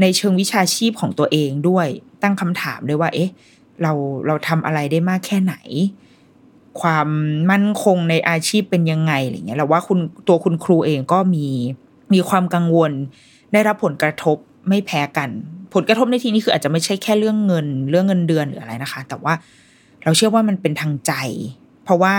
[0.00, 1.86] ในเชิงวิชาชีพของตัวเองด้วย
[2.22, 3.30] ตั้งคำถามด้วยว่า เอ๊ะ
[3.82, 3.92] เรา
[4.26, 5.54] เราทำอะไรได้มากแค่ไหน
[6.80, 7.08] ความ
[7.50, 11.46] มั่นคงในอาชีพเป็นยังไงอะไรเงี้ยเราว่าคุณตัวคุณครูเองก็มี
[12.14, 12.92] มีความกังวล
[13.52, 14.36] ได้รับผลกระทบ
[14.68, 15.28] ไม่แพ้กัน
[15.74, 19.34] ผลกระทบในที่นี้คืออาจจะไม่ใช่แค่เรื่องเงิน เรื่องเงินเดือนหรืออะไรนะคะ แต่ว่า
[20.02, 21.12] เราเชื่อว่ามันเป็นทางใจ
[21.84, 22.14] เพราะว่า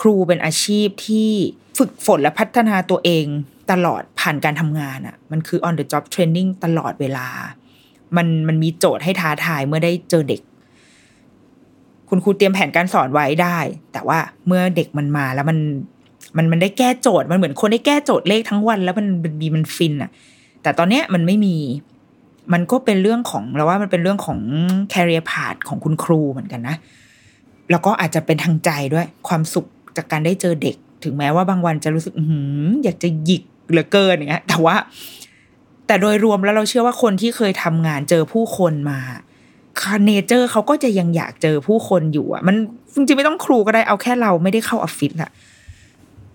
[0.00, 1.30] ครูเป็นอาชีพที่
[1.78, 3.26] ฝึกฝนและพัฒนาตัวเอง
[3.70, 7.28] ตลอดผ่านการทำงานอะ่ะ มันคือ on the job training ตลอดเวลา
[8.16, 10.40] มันมันมีโจทย์ให้ท้าทายเมื่อได้เจอเด็ก
[12.14, 13.58] คุณครูเตรียมแผนการสอนไว้ได้
[13.92, 15.58] แต่ว่าเมื่อเด็กมันมาแล้วมัน
[16.36, 20.10] มันมันได้แก้โจทย์มันเหมือนคนได้แก้โจทย์เลขทั้งวัน แล้วมันมันดีมันฟินอะ
[20.62, 21.56] แต่ตอนเนี้ยมันไม่มี
[22.52, 24.38] มันก็เป็นเรื่องของเราว่ามันเป็นเรื่องของ
[24.92, 26.76] career path ของคุณครูเหมือนกันนะ
[27.70, 29.66] แล้วก็อาจจะเป็นทางใจด้วย ความสุข
[29.96, 32.22] จากการได้เจอเด็ก ถึงแม้ว่าบางวันจะรู้สึกอื
[32.68, 34.76] ออยากจะหยิกเหลือเกินอย่างเงี้ยแต่ว่า
[35.86, 38.98] แต่โดยรวมแล้วเราเชื่อว่าคนที่เคยทำงานเจอผู้คนมา
[40.06, 42.56] เนเจอร์เขาก็จะยังอยากเจอผู้คนอยู่อะ มัน
[42.94, 45.30] จริงๆไม่ต้องครูก็ได้เอาแค่เราไม่ได้เข้าออฟฟิศอะ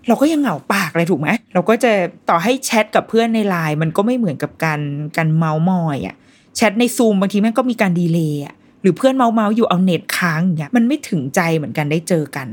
[0.08, 1.92] เราก็ยังเหงาปากเลยถูกไหมเราก็จะ
[2.28, 4.80] ต่อให้แชทกับเพื่อนในไลน์มันก็ไม่เหมือนกับการ
[5.16, 6.16] การเมาส์มอยอะ
[6.56, 12.48] แชทในซูมบางทีแม่งก็มีการดีเลย์อะหรือเพื่อนเมาเมาอยู่เอาเน็ตค้างอย่างเงี้ยมันไม่ถึงใจเหมือนกันได้เจอกัน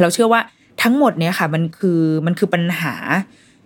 [0.00, 0.40] เราเชื่อว่า
[0.82, 2.94] ทั้งหมดเนี้ยค่ะ มันคือมันคือปัญหา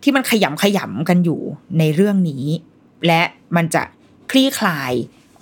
[0.03, 1.41] ที่มันขยำขยำกันอยู่
[1.79, 2.45] ในเรื่องนี้
[3.07, 3.23] และ
[3.57, 3.83] มันจะ
[4.31, 4.93] คลี่คลาย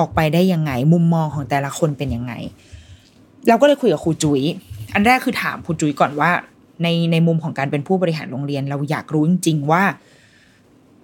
[0.01, 2.33] ออกไปได้ยังไง มุมมองของแต่ละคนเป็นยังไง
[3.49, 4.43] เราก็เลยคุยกับครูจุย้ย
[4.95, 6.31] อันแรกคือถามครูจุ้ยก่อนว่า
[6.83, 9.83] ในในมุมของการเป็นผู้บริหารโรงเรียน เราอยากรู้จริง ๆ ว่า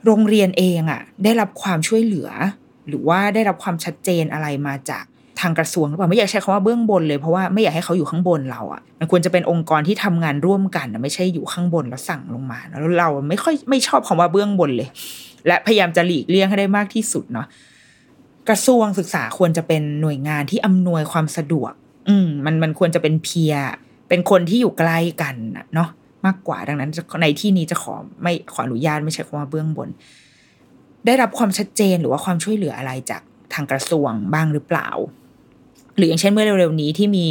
[0.07, 2.29] โรงเรียนเองอะ่ะ ได้รับความช่วยเหลือ
[2.89, 5.05] หรือว่าได้รับความชัดเจนอะไรมาจาก
[5.41, 14.89] ทางกระทรวงหรือเปล่าไม่อยากใช้คำว่าเบื้องบนเลยเพราะว่าไม่อยากให้เขาอยู่ข้างบนเราอะ่ะมันควรจะเป็นองค์กรที่ทำงานร่วมกันไม่ใช่อยู่ข้างบนแล้วสั่งลงมาแล้วเราไม่ค่อยไม่ชอบคำว่าเบื้องบนเลย
[15.47, 17.47] และพยายามจะหลีกเลี่ยงให้ได้มากที่สุดเนาะ
[18.49, 21.73] กระทรวงศึกษาควรจะเป็นหน่วยงานที่อำนวยความสะดวก
[22.09, 23.55] อืมมันมันควรจะเป็นเพีย
[24.09, 25.35] เป็นคนที่อยู่ใกล้กัน
[25.75, 25.89] เนาะ
[26.27, 26.91] มากกว่าดังนั้น
[27.23, 29.89] ในที่นี้จะขอไม่ขออนุญาตไม่ใช่คำว่าเบื้องบน
[31.07, 33.23] ได้รับความชัดเจนหรือว่าความช่วยเหลืออะไรจาก
[33.55, 34.89] ทางกระทรวงบ้างหรือเปล่า
[35.97, 37.27] หรืออย่างเช่นเมื่อเร็วๆนี้ที่มี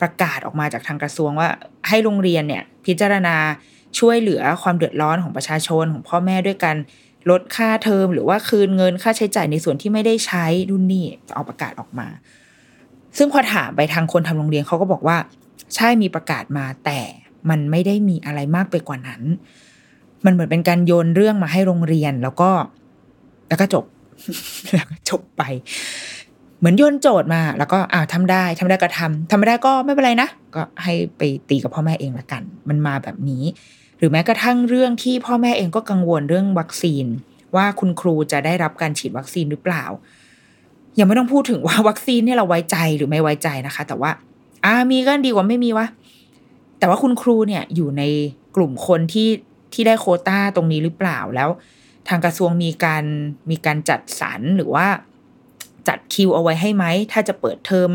[0.00, 1.48] ประกาศออกมาจากทางกระทรวงว่า
[1.88, 3.36] ให้โรงเรียนเนี่ย พิจารณา
[3.98, 6.74] ช่วยเหลือความเดือดร้อนของประชาชนของพ่อแม่ด้วยกัน
[7.30, 12.08] ลดค่าเทอมหรือว่าคืนเงินค่าใช้จ่ายในส่วนที่ไม่ได้ใช้รุ่นนี้เอาประกาศออกมา
[13.18, 15.16] ซึ่งพอถามไปทางคนทำโรงเรียนเขาก็บอกว่า
[15.74, 17.00] ใช่มีประกาศมาแต่
[17.50, 19.22] มันไม่ได้มีอะไรมากไปกว่านั้น
[20.24, 22.50] มันเหมือนเป็นการโยนเรื่องมาให้โรงเรียนแล้วก็
[23.48, 23.84] แล้วก็จบ
[24.74, 25.42] แล้วก็จบไป
[26.58, 33.44] เหมือนโยนโจทย์มา แล้วก็อ่าทำได้ทำได้ก็ทำทำไม่ได้ก็ไม่เป็นไรนะ ก็ให้ไปตีกับพ่อแม่เองละกัน มันมาแบบนี้
[33.98, 37.06] หรือแม้กระทั่งเรื่องที่พ่อแม่เองก็กังวลเรื่องวัคซีน
[37.56, 39.84] ว่าคุณครูจะได้รับการฉีดวัคซีนหรือเปล่า
[40.98, 44.10] ยังไม่ต้องพูดถึงว่าวัคซีนเนี่ยเราไว้ใจหรือไม่ไว้ใจนะคะ แต่ว่า
[44.64, 45.86] อ่ามีก็ดีกว่าไม่มีวะ
[46.78, 48.02] แต่ว่าคุณครูเนี่ยอยู่ใน
[48.56, 49.28] กลุ่มคนที่
[49.72, 51.48] ที่ได้โคต้าตรงนี้หรือเปล่าแล้ว
[52.08, 53.04] ทางกระทรวงมีการ
[53.50, 54.86] มีการจัดสรรหรือว่า
[55.88, 57.90] จัดคิวเอาไว้ให้ไหม ถ้าจะเปิดเทอม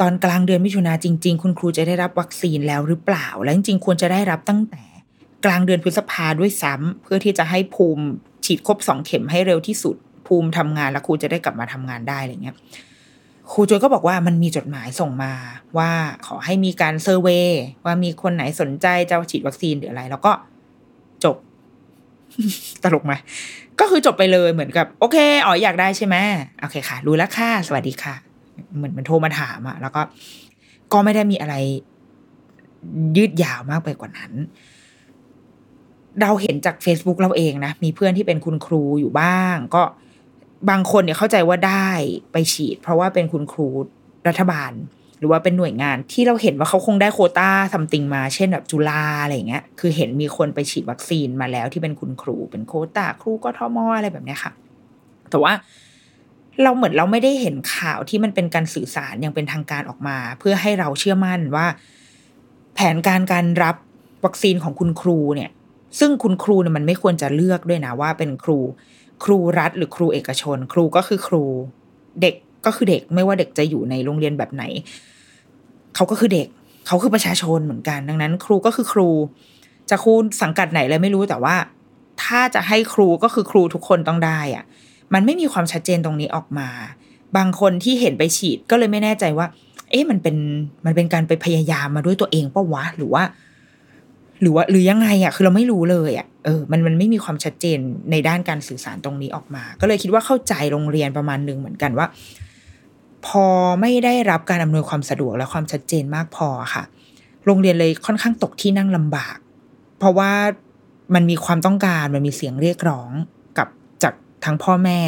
[0.00, 4.82] ตอนกลางเดือนมิถุนาจริง ๆ คุณครูจะได้รับวัคซีนแล้วหรือเปล่า และจริงๆควรจะได้รับตั้งแต่
[5.44, 8.04] กลางเดือนพฤษภาด้วยซ้ำเพื่อที่จะให้ภูมิ
[8.44, 12.56] ฉีดครบสองเข็มให้เร็วที่สุด ภูมิทำงานแล้วครูจะได้กลับมาทำงานได้อะไรเงี้ย
[13.52, 15.32] ครูจอยก็บอกว่ามันมีจดหมายส่งมา
[15.78, 15.90] ว่า
[16.26, 17.48] ขอให้มีการเซอร์เวย
[17.84, 20.32] ว่ามีคนไหนสนใจจะฉีดวัคซีนหรืออะไร แล้วก็
[21.24, 21.36] จบ
[22.82, 23.12] ตลกไหม
[23.80, 26.16] ก็คือจบไปเลยเหมือนกับ โอเคอ๋ออยากได้ใช่ไหม
[26.60, 28.33] โอเคค่ะ รู้แล้วค่ะ สวัสดีค่ะ
[28.76, 30.02] เหมือนมันโทรมาถามอะแล้วก็
[30.92, 31.54] ก็ไม่ได้มีอะไร
[33.16, 34.32] ยืดยาวมากไปกว่านั้น
[36.22, 39.82] เราเห็นจาก Facebook เราเองนะ มีเพื่อนที่เป็นคุณครูอยู่บ้าง ก็
[40.70, 41.88] บางคนเนี่ยเข้าใจว่าได้
[42.32, 43.68] ไปฉีด เพราะว่าเป็นคุณครู
[44.28, 44.72] รัฐบาล
[45.18, 54.52] หรือว่าเป็นหน่วยงานที่เราเห็นว่าเขาคงได้โคต้าซัมติงมา เช่นแบบจุฬาอะไรเงี้ย คือเห็นมีคนไปฉีดวัคซีนมาแล้วที่เป็นคุณครู เป็นโคต้าครูก็ทมอะไรแบบเนี้ยค่ะ
[55.30, 55.52] แต่ว่า
[56.62, 61.66] เราเหมือนเราไม่ได้เห็นข่าวที่มันเป็นการสื่อสารอย่างเป็นทางการออกมา เพื่อให้เราเชื่อมั่นว่า
[62.74, 63.76] แผนการการรับ
[64.24, 65.50] วัคซีนของคุณครูเนี่ย
[65.98, 68.58] ซึ่งคุณครูเนี่ยมันไม่ควรจะเลือกด้วยนะว่าเป็นครู
[69.24, 71.44] ครูรัฐหรือครูเอกชน ครูก็คือครู
[72.22, 72.34] เด็ก
[72.66, 74.64] ก็คือเด็กไม่ว่าเด็กจะอยู่ในโรงเรียนแบบไหน
[75.94, 76.48] เขาก็คือเด็ก
[76.86, 79.08] เขาคือประชาชนเหมือนกัน ดังนั้น ครูก็คือครู
[79.90, 80.12] จะครู
[80.42, 81.56] สังกัดไหนเลยไม่รู้แต่ว่า
[82.22, 84.64] ถ้าจะให้ครูก็คือครูทุกคนต้องได้อะ
[85.14, 86.68] มันไม่มีความชัดเจนตรงนี้ออกมา
[87.36, 89.46] บางคนที่เห็นไปฉีดก็เลยไม่แน่ใจว่า
[89.90, 90.36] เอ๊ะมันเป็น
[90.86, 93.22] มันเป็นการไปพยายามมาด้วยตัวเองปะวะหรือว่า
[94.40, 97.78] หรือว่า หรือยังไงอะ คือเราไม่รู้เลยอะเออมันมันไม่มีความชัดเจน
[98.10, 102.06] ในด้านการสื่อสารตรงนี้ออกมา ก็เลยคิดว่าเข้าใจโรงเรียนประมาณหนึ่งเหมือนกันว่า
[103.26, 103.46] พอ
[103.80, 106.84] ไม่ได้รับการอำนวยความสะดวกและความชัดเจนมากพอค่ะ
[107.46, 109.36] โรงเรียนเลยค่อนข้างตกที่นั่งลำบาก
[109.98, 110.32] เพราะว่า
[111.14, 113.10] มันมีความต้องการมันมีเสียงเรียกร้อง
[114.44, 115.00] ทั้งพ่อแม่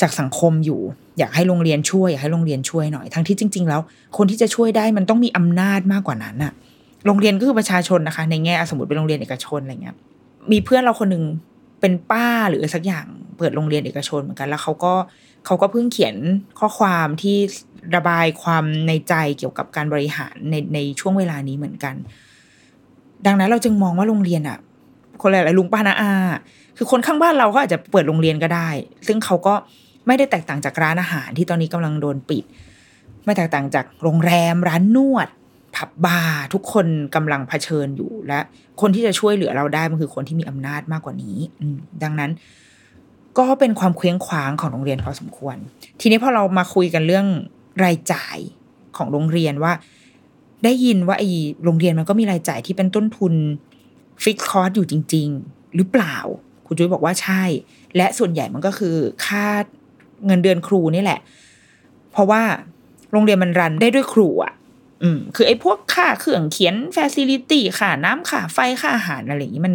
[0.00, 0.80] จากสังคมอยู่
[1.18, 3.80] อยากให้โรงเรียนช่วย อยากให้โรงเรียนช่วยหน่อย ทั้งที่จริง ๆ แล้ว
[4.16, 6.52] คนที่จะช่วยได้มันต้องมีอำนาจมากกว่านั้นอะ
[7.06, 9.96] โรงเรียนก็คือประชาชนนะคะ ในแง่สมมติเป็นโรงเรียนเอกชนอะไรเงี้ย
[10.52, 11.24] มีเพื่อนเราคนหนึ่ง
[11.80, 13.06] เป็นป้าหรือสักอย่าง
[13.38, 14.94] เปิดโรงเรียนเอกชนเหมือนกันแล้วเขาก็
[15.46, 16.16] เขาก็เพิ่งเขียน
[16.58, 17.36] ข้อความที่
[17.96, 21.94] ระบายความในใจเกี่ยวกับการบริหารในในช่วงเวลานี้เหมือนกัน
[23.26, 24.58] ดังนั้นเราจึงมองว่าโรงเรียนอะ
[25.22, 26.12] คนหลายๆลุงป้านาอา
[26.78, 28.68] คือคนข้างบ้านเราก็อาจจะเปิดโรงเรียนก็ได้
[29.06, 29.54] ซึ่งเขาก็
[30.06, 32.44] ไม่ได้แตกต่างจากร้านอาหารที่ตอนนี้กำลังโดนปิด
[33.24, 35.28] ไม่แตกต่างจากโรงแรม ร้านนวด
[35.76, 38.40] ผับบาร์ทุกคนกำลังเผชิญอยู่และ
[38.80, 41.38] คนที่จะช่วยเหลือเราได้มันคือคนที่มีอำนาจมากกว่านี้
[42.02, 42.30] ดังนั้น
[43.38, 45.56] ก็เป็นความเคว้งคว้างของโรงเรียนพอสมควร
[46.00, 47.26] ทีนี้พอเรามาคุยกันเรื่อง
[47.84, 48.38] รายจ่าย
[48.96, 49.72] ของโรงเรียนว่า
[50.64, 51.28] ได้ยินว่าไอ้
[51.64, 53.34] โรงเรียนมันก็มีรายจ่ายที่เป็นต้นทุน
[54.22, 56.16] ฟิกคอร์สอยู่จริง ๆ หรือเปล่า
[56.68, 57.42] คุณจุ้ยบอกว่าใช่
[57.96, 59.46] และส่วนใหญ่มันก็คือค่า
[60.26, 61.20] เงินเดือนครูนี่แหละ
[62.12, 62.42] เพราะว่า
[63.12, 64.52] โรงเรียนมัน run ได้ด้วยครูอะ
[65.02, 69.74] อืม คือไอ้พวกค่าเครื่องเขียน facility ค่าน้ำค่าไฟค่าอาหารอะไรอย่างนี้มัน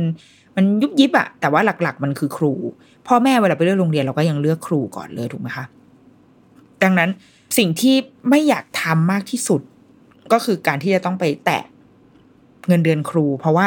[0.56, 2.53] มันยุบยิบอะแต่ว่าหลักๆ มันคือครู
[3.08, 5.65] พ่อแม่เวลาไปเลือกโรงเรียนเราก็ยังเลือกครูก่อนเลยถูกไหมคะ
[6.84, 7.10] ดังนั้น
[7.58, 7.95] สิ่งที่
[8.29, 9.62] ไม่อยากทำมากที่สุด
[10.32, 11.63] ก็คือการที่จะต้องไปแตะ
[12.67, 13.65] เงินเดือนครู เพราะว่า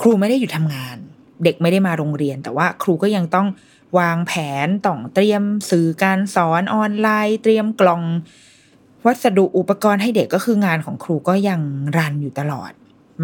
[0.00, 0.96] ครูไม่ได้อยู่ทำงาน
[1.44, 3.46] เด็กไม่ได้มาโรงเรียน แต่ว่าครูก็ยังต้อง
[3.98, 4.32] วางแผ
[4.66, 8.02] นต้องเตรียมสื่อการสอนออนไลน์ เตรียมกล่อง
[9.06, 11.60] วัสดุอุปกรณ์ให้เด็กก็คืองานของครูก็ยัง
[11.96, 12.72] รันอยู่ตลอด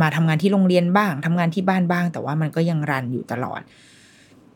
[0.01, 3.61] มาทำงานที่โรงเรียนบ้างทำงานที่บ้านบ้าง แต่ว่ามันก็ยังรันอยู่ตลอด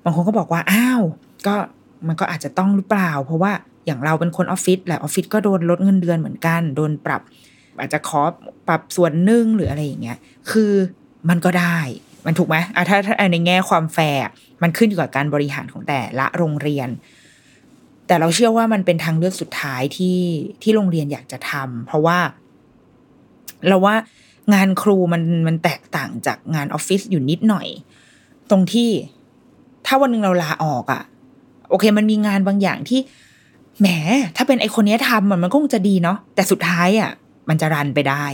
[0.05, 1.03] บางคนก็บอกว่าอ้าว
[1.47, 1.55] ก็
[2.09, 3.53] มันก็อาจจะต้องหรือเปล่า เพราะว่า
[3.87, 7.23] อย่างเราเป็นคนออฟฟิศแหละออฟฟิศก็โดนลดเงินเดือนเหมือนกัน โดนปรับ
[7.79, 8.21] อาจจะขอ
[8.69, 10.19] ปรับส่วนหนึ่งหรืออะไรอย่างเงี้ย
[10.51, 10.73] คือ
[11.29, 11.79] มันก็ได้
[12.27, 14.23] มันถูกไหมอะถ้าถ้าในแง่ความแฟร์
[14.63, 16.89] มันขึ้นอยู่กับการบริหารของแต่ละโรงเรียน
[18.07, 20.19] แต่เราเชื่อว่ามันเป็นทางเลือกสุดท้ายที่
[20.63, 22.19] ที่โรงเรียนอยากจะทำเพราะว่า
[23.69, 23.95] เราว่า
[24.55, 27.67] งานครูมันมันแตกต่างจากงานออฟฟิศอยู่นิดหน่อย
[28.51, 28.91] ตรงที่
[29.87, 31.03] ถ้าวันหนึ่งเราลาออกอะ่ะ
[31.71, 33.01] โอเค มันมีงานบางอย่างที่
[33.81, 33.87] แหม
[34.37, 37.11] ถ้าเป็นไอคนนี้ทำมันมันก็คงจะดีเนาะแต่สุดท้ายอะ่ะ
[37.49, 38.25] มันจะรันไปได้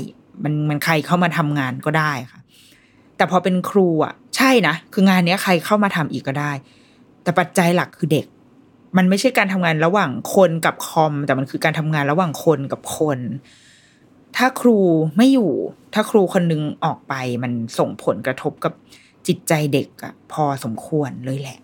[0.44, 2.40] มันมันใครเข้ามาทำงานก็ได้ค่ะ
[3.22, 6.52] แต่พอเป็นครูอะ ใช่นะคืองานเนี้ยใครเข้ามาทำอีกก็ได้
[7.22, 8.26] แต่ปัจจัยหลักคือเด็ก
[8.96, 13.18] มันไม่ใช่การทำงานระหว่างคนกับคอม แต่มันคือการทำงานระหว่างคนกับคน
[14.36, 14.78] ถ้าครู
[15.16, 15.52] ไม่อยู่
[15.94, 18.72] ถ้าครูคนนึงออกไปมันส่งผลกระทบกับ
[19.26, 21.58] จิตใจเด็กอะพอสมควรเลยแหละ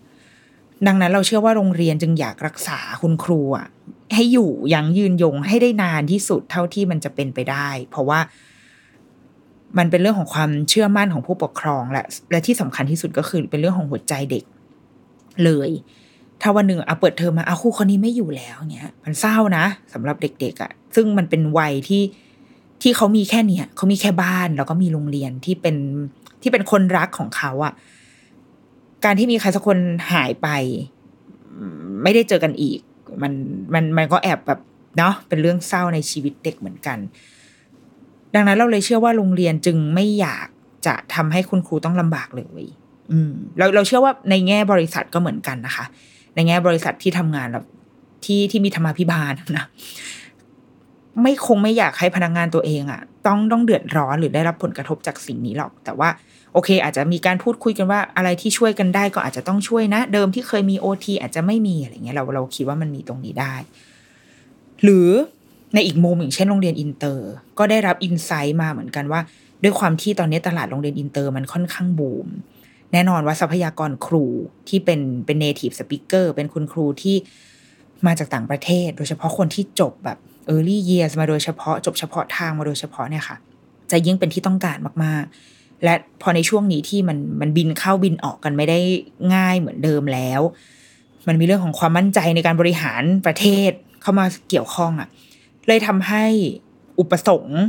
[0.87, 3.67] ดังนั้นเราเชื่อว่าโรงเรียนจึงอยากรักษาคุณครูอะ
[4.13, 8.19] ให้อยู่ยังยืนยงให้ได้นานที่สุดเท่าที่มันจะเป็นไปได้ เพราะว่า
[9.77, 14.43] มันเป็นเรื่องของความเชื่อมั่นของผู้ปกครองและและที่สำคัญที่สุดก็คือเป็นเรื่องของหัวใจเด็ก
[15.43, 15.69] เลย
[16.41, 22.03] ถ้าวันหนึ่งเอาเปิดเทอมมาเอาครูคนนี้ไม่อยู่แล้วเนี้ย มันเศร้านะสำหรับเด็กๆอะ่ะ ซึ่งมันเป็นวัยที่
[22.81, 25.75] ที่เขามีแค่เนี้ยเขามีแค่บ้านแล้วก็มีโรงเรียนที่เป็น
[26.41, 27.73] ที่เป็นคนรักของเขาอะ่ะ
[29.05, 29.77] การที่มีใครสักคน
[30.11, 30.47] หายไป
[32.03, 32.79] ไม่ได้เจอกันอีก
[33.21, 33.33] มัน
[33.73, 34.59] มันมันก็แอบแบบ
[34.97, 36.97] เนาะเป็นเรื่องเศร้าในชีวิตเด็กเหมือนกัน
[38.35, 40.47] ดังนั้นเราเลยเชื่อว่าโรงเรียนจึงไม่อยาก
[40.85, 42.65] จะทำให้คุณครูต้องลำบากเลย
[43.11, 45.85] อืมเราเราเชื่อว่าในแง่บริษัทก็เหมือนกันนะคะ
[46.35, 47.65] ในแง่บริษัทที่ทำงานแบบ
[48.25, 49.65] ที่ที่มีธรรมาภิบาลนะ
[51.21, 56.09] ไม่คงไม่อยากให้พนักงานตัวเองอะ่ะ ต้องต้องเดือดร้อนหรือได้รับผลกระทบจากสิ่งนี้หรอก แต่ว่า
[56.53, 63.55] โอเค อาจจะมีการพูดคุยกันว่าอะไรที่ช่วยกันได้ก็อาจจะต้องช่วยนะ เดิมที่เคยมีโอทีอาจจะไม่มีอะไรเงี้ยเราเราคิดว่ามันมีตรงนี้ได้
[64.83, 65.09] หรือ
[65.73, 67.29] ในอีกมุมอย่างเช่นโรงเรียนอินเตอร์
[67.59, 69.21] ก็ได้รับ insight มาเหมือนกันว่า
[69.63, 72.27] ด้วยความที่ตอนนี้ตลาดโรงเรียนอินเตอร์มันค่อนข้างบูม
[72.93, 74.25] แน่นอนว่าทรัพยากรครู
[74.69, 77.15] ที่เป็นเป็น native speaker เป็นคุณครูที่
[78.05, 80.17] มาจากต่างประเทศ โดยเฉพาะคนที่จบแบบ
[80.53, 83.37] early years มาโดยเฉพาะจบเฉพาะทางมาโดยเฉพาะเนี่ยค่ะ
[83.91, 88.79] จะยิ่งเป็นที่ต้องการมากๆ และพอในช่วงนี้ที่มันมันบินเข้าบินออกกันไม่ได้
[89.35, 90.41] ง่ายเหมือนเดิมแล้ว
[91.27, 95.09] มันมีเรื่องของความมั่นใจในการบริหารประเทศเข้ามาเกี่ยวข้องอะ่ะ
[95.67, 96.25] เลยทำให้
[96.99, 97.59] อุปสงค์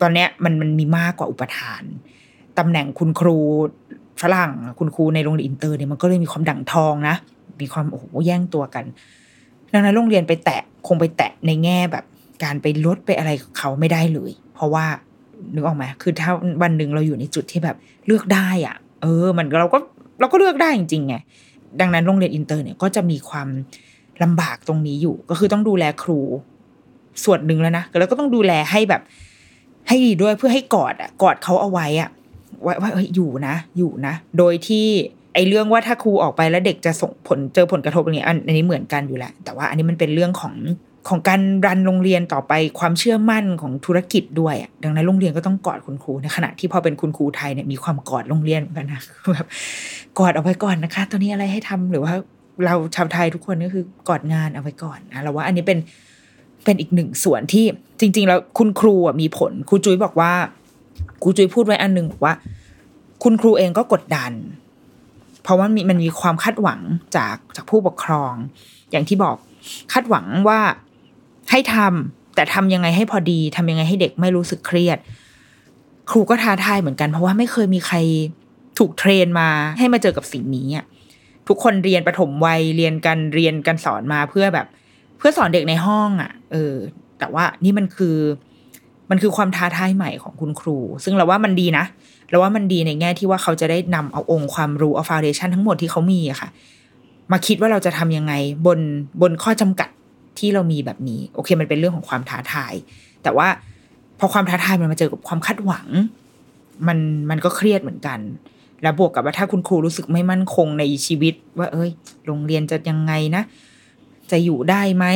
[0.00, 1.82] ตอนเนี้ยมันมันมีมากกว่าอุปทาน
[2.58, 3.38] ตำแหน่งคุณครู
[4.22, 7.16] ฝรั่งคุณครูในโรงเรียนอินเตอร์เนี่ยมันก็เลยมีความดั่งทองนะ
[7.60, 8.84] มีความโอ้โหแย่งตัวกัน
[9.72, 12.04] ดังนั้นโรงเรียนไปแตะคงไปแตะในแง่แบบ
[12.44, 14.86] การไปลดไปอะไรเขาไม่ได้เลย เพราะว่า
[15.54, 16.30] นึกออกไหมคือถ้า
[16.62, 19.78] วันหนึ่งเราอยู่ในจุดที่แบบเลือกได้อะ เออ มันเราก็
[20.20, 21.14] เราก็เลือกได้จริงๆไง
[21.80, 23.48] ดังนั้นโรงเรียนอินเตอร์เนี่ยก็จะมีความ
[24.22, 26.20] ลำบากตรงนี้อยู่ ก็คือต้องดูแลครู
[27.24, 29.02] ส่วนหนึ่งแล้วนะแล้วก็ต้องดูแลให้แบบ
[29.88, 32.10] ให้ดีด้วยเพื่อให้กอดอะกอดเขาเอาไว้อะ
[32.64, 34.86] ว่าว่าเอ้ยอยู่นะ อยู่นะ โดยที่
[35.34, 40.54] ไอ้เรื่องว่าถ้าครูออกไปแล้วเด็กจะส่งผลเจอผลกระทบอะไรเงี้ยอันนี้เหมือนกันอยู่แหละ แต่ว่าอันนี้มันเป็นเรื่องของ
[41.08, 49.00] ของการรันโรงเรียนต่อไปความเชื่อมั่นของธุรกิจด้วยอะดังนั้นโรงเรียนก็ต้องกอดคุณครูในขณะที่พอเป็นคุณครูไทยเนี่ยมีความกอดโรงเรียนเหมือนกันนะ
[49.34, 49.46] แบบ
[50.18, 52.12] กอดเอาไว้ก่อนนะคะ ตอนนี้อะไรให้ทำหรือว่า
[52.64, 55.78] เราชาวไทยทุกคนก็คือกอดงานเอาไว้ก่อนนะเราว่าอันนี้เป็น
[56.64, 57.64] เป็นอีกหนึ่งส่วนที่
[58.00, 60.32] จริง ๆ แล้วคุณครูมีผลครูจุ้ยบอกว่า
[61.22, 62.34] ครูจุ้ยพูดไว้อันหนึ่งบอกว่า
[63.22, 64.32] คุณครูเองก็กดดัน
[65.42, 66.80] เพราะว่ามีมันมีความคาดหวัง
[67.16, 68.32] จากจากผู้ปกครอง
[68.90, 69.36] อย่างที่บอก
[69.92, 70.60] คาดหวังว่า
[71.50, 74.98] ให้ทำแต่ทำยังไงให้พอดีทำยังไงให้เด็กไม่รู้สึกเครียด
[76.10, 77.96] ครูก็ท้าทายเหมือนกัน เพราะว่าไม่เคยมีใคร
[78.78, 80.84] ถูกเทรนมา ให้มาเจอกับสิ่งนี้อะ
[81.48, 84.66] ทุกคนเรียนประถมวัยเรียนกันเรียนกันสอนมาเพื่อแบบ
[85.20, 86.74] เพื่อสอนเด็กในห้องอะ เออ
[87.18, 88.16] แต่ว่านี่มันคือ
[89.10, 91.84] มันคือความท้าทายใหม่ของคุณครู ซึ่งเราว่ามันดีนะ
[92.30, 96.48] เราว่ามันดีในแง่ที่ว่าเขาจะได้นำเอาองค์ความรู้เอาฟาวเดชันทั้งหมดที่เขามีอะค่ะ
[97.32, 98.32] มาคิดว่าเราจะทำยังไง
[98.66, 98.78] บน
[99.22, 99.88] บนข้อจำกัด
[100.38, 102.72] ที่เรามีแบบนี้ โอเค มันเป็นเรื่องของความท้าทาย
[103.22, 103.48] แต่ว่า
[104.18, 105.86] พอความท้าทายมันมาเจอกับความคาดหวัง
[106.86, 106.98] มัน
[107.30, 108.18] มันก็เครียดเหมือนกัน
[108.82, 111.90] แล้วบวกกับว่าถ้าคุณครูรู้สึกไม่มั่นคงในชีวิต ว่า เอ้ย
[112.26, 113.42] โรงเรียนจะยังไงนะ
[114.32, 115.06] จะอยู่ได้ไหม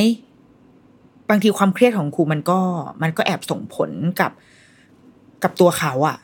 [1.31, 2.61] บางทีความเครียดของครูมันก็
[3.03, 4.33] มันก็แอบส่งผลกับ
[5.43, 6.17] กับตัวเขาอะ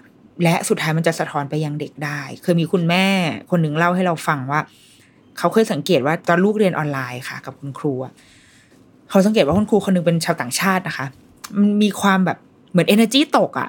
[0.42, 3.07] และสุดท้ายมันจะสะท้อนไปยังเด็กได้ เคยมีคุณแม่
[3.50, 4.61] คนหนึ่งเล่าให้เราฟังว่า
[5.38, 8.12] เขาเคยสังเกตว่าตอนลูกเรียนออนไลน์ค่ะ กับคุณครูอะ
[9.09, 11.07] เขาสังเกตว่าคุณครูคนหนึงเป็นชาวต่างชาตินะคะ
[11.59, 12.38] มันมีความแบบ
[12.70, 13.68] เหมือน energy ตกอะ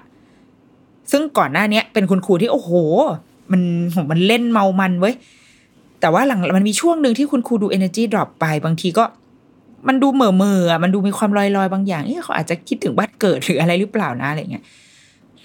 [1.11, 2.71] ซึ่งก่อนหน้าเนี้ยเป็นคุณครูที่โอ้โห
[3.51, 3.61] มัน
[3.95, 5.15] ผมมันเล่นเมามันเว้ย
[6.01, 9.03] แต่ว่าหลังมันมีช่วงหนึ่งที่คุณครูดู energy drop ไปบางทีก็
[9.87, 14.63] มันดูเหม่อเมอมันดูมีความลอยลอยบางอย่างเอ๊ะเขาอาจจะคิดถึงบ้านเกิดหรืออะไรหรือเปล่านะอะไรเงี้ย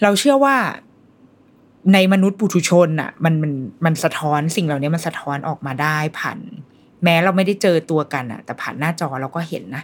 [0.03, 0.57] เราเชื่อว่า
[1.93, 3.53] ในมนุษย์ปุถุชนอะมันมัน
[3.85, 6.39] มันสะท้อนสิ่งเหล่านี้มันสะท้อนออกมาได้ผ่าน
[7.05, 9.83] แม้เราไม่ได้เจอตัวกันอะแต่ผ่านหน้าจอเราก็เห็นนะ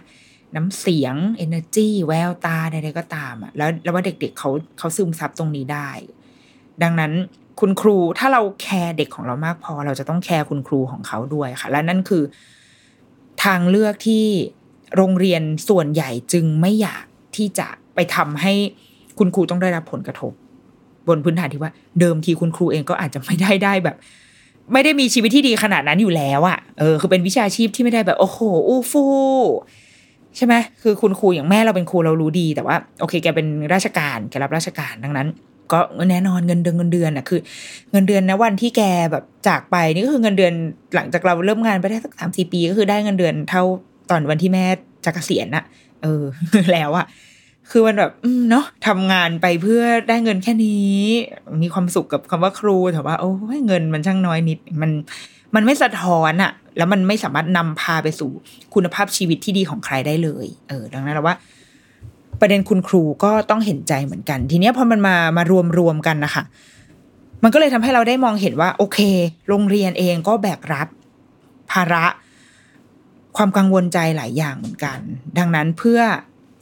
[0.55, 5.89] น้ำเสียง energy แววตาใดๆก็ตามอะแล้วแล้วว่าเด็กๆเขาเขาซึมซับตรงนี้ได้
[6.83, 7.11] ดังนั้น
[7.59, 12.23] คุณครูถ้าเราแคร์เด็กของเรามากพอ เราจะต้องแคร์คุณครูของเขาด้วยค่ะ และนั่นคือ
[13.43, 14.25] ทางเลือกที่
[14.95, 18.53] โรงเรียนส่วนใหญ่จึงไม่อยากที่จะไปทำให้
[19.19, 20.31] คุณครูต้องได้รับผลกระทบ
[21.07, 23.95] บนพื้นฐานที่ว่า เดิมทีคุณครูเองก็อาจจะไม่ได้ได้แบบ
[24.73, 29.13] ไม่ได้มีชีวิตที่ดีขนาดนั้นอยู่แล้วอะ่ะเออคือเป็นวิชาชีพที่ไม่ได้แบบ โอ้โหอู้ฟู่
[30.37, 35.27] ใช่ไหมคือคุณครูอย่างแม่เราเป็นครูเรารู้ดีแต่ว่า โอเค แกเป็นราชการแกรับราชการดังนั้น
[35.71, 35.79] ก็
[36.11, 37.39] แน่นอนเงินเดือนเงินเดือนอะคือ
[37.91, 40.53] เงินเดือนนะวันที่แกแบบจากไปนี่ก็คือเงินเดือน
[40.95, 43.63] หลังจากเราเริ่มงานไปได้สักสามสี่ปี ก็คือได้เงินเดือนเท่า
[44.09, 44.65] ตอนวันที่แม่
[45.05, 45.63] จะเกษียณอะ
[46.03, 46.23] เออ
[46.73, 47.05] แล้วอะ
[47.69, 48.11] คือมันแบบ
[48.49, 50.97] เนาะทำงานไปเพื่อได้เงินแค่นี้
[51.61, 54.91] มีความสุขกับคำว่าครูแต่ว่า โอ้ยเงินมันช่างน้อยนิด มัน
[55.55, 58.29] มันไม่สะท้อนอะแล้วมันไม่สามารถนำพาไปสู่
[58.73, 61.35] คุณภาพชีวิตที่ดีของใครได้เลย เออ ดังนั้นเราว่า
[62.39, 66.43] ประเด็นคุณครูก็ต้องเห็นใจเหมือนกัน ทีเนี้ยพอมันมามารวมรวมกันนะคะ
[67.43, 68.99] มันก็เลยทำให้เราได้มองเห็นว่า โอเค
[69.47, 70.87] โรงเรียนเองก็แบกรับ
[71.71, 72.05] ภาระ
[73.37, 74.99] ความกังวลใจหลายอย่างเหมือนกัน
[75.37, 75.99] ดังนั้นเพื่อ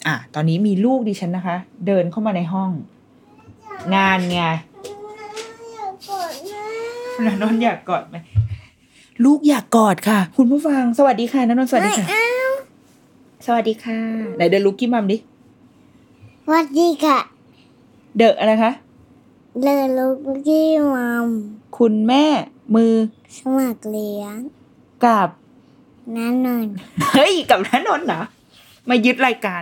[0.08, 1.58] อะตอนนี้มีลูกดิฉันนะคะ
[1.88, 2.70] เดินเข้ามาในห้อง
[3.96, 4.40] งานไง
[7.26, 8.16] นันนนท์อยากกอดไหม
[9.24, 12.08] ลูกอยากกอดค่ะ คุณผู้ฟัง สวัสดีค่ะนันนนท์สวัสดีค่ะ
[13.46, 14.00] สวัสดีค่ะ
[14.38, 15.22] ไหนเดินลุกกี้มัมดิส
[16.50, 17.18] วัสดีค่ะ
[18.18, 18.72] เดอะอะไรคะ
[19.62, 21.28] เลอลูกกี้มัม
[21.78, 22.26] คุณแม่
[22.76, 22.96] มือ
[23.38, 24.38] สมัครเลี้ยง
[25.06, 25.30] กับ
[26.16, 26.76] นั่นนนท์
[27.14, 28.22] เฮ้ย กับนันนนท์เหรอ
[28.90, 29.62] มายึดรายการ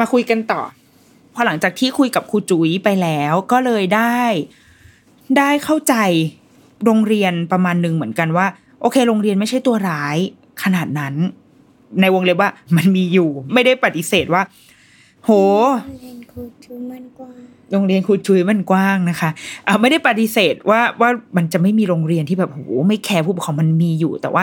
[0.00, 0.62] มาคุยกันต่อ
[1.34, 4.20] พอหลังจากที่คุยกับครูจุ๋ยไปแล้วก็เลยได้
[5.38, 5.94] ได้เข้าใจ
[6.84, 8.46] โรงเรียนประมาณหนึ่งเหมือนกันว่า
[8.80, 10.16] โอเค โรงเรียนไม่ใช่ตัวร้าย
[10.62, 11.14] ขนาดนั้น
[12.00, 14.42] ในวงเล็บว่ามันมีอยู่ ไม่ได้ปฏิเสธว่า
[15.24, 15.30] โห
[16.02, 17.36] เรียนครูชูมันกว่าง
[17.72, 19.30] โรงเรียนครูจุ๋ยมันกว้างนะคะ
[19.66, 24.42] อ่าไม่ได้ปฏิเสธว่าว่ามันจะไม่มีโรงเรียนที่แบบโหไม่แคร์ผู้ปกครองมันมีอยู่ แต่ว่า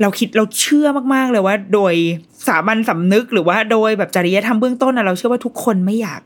[0.00, 1.94] เราคิดเราเชื่อมากๆเลยว่า โดย
[2.48, 6.20] สามัญสำนึกหรือว่าโดยแบบจริยธรรมเบื้องต้นนะเราเชื่อว่าทุกคนไม่อยาก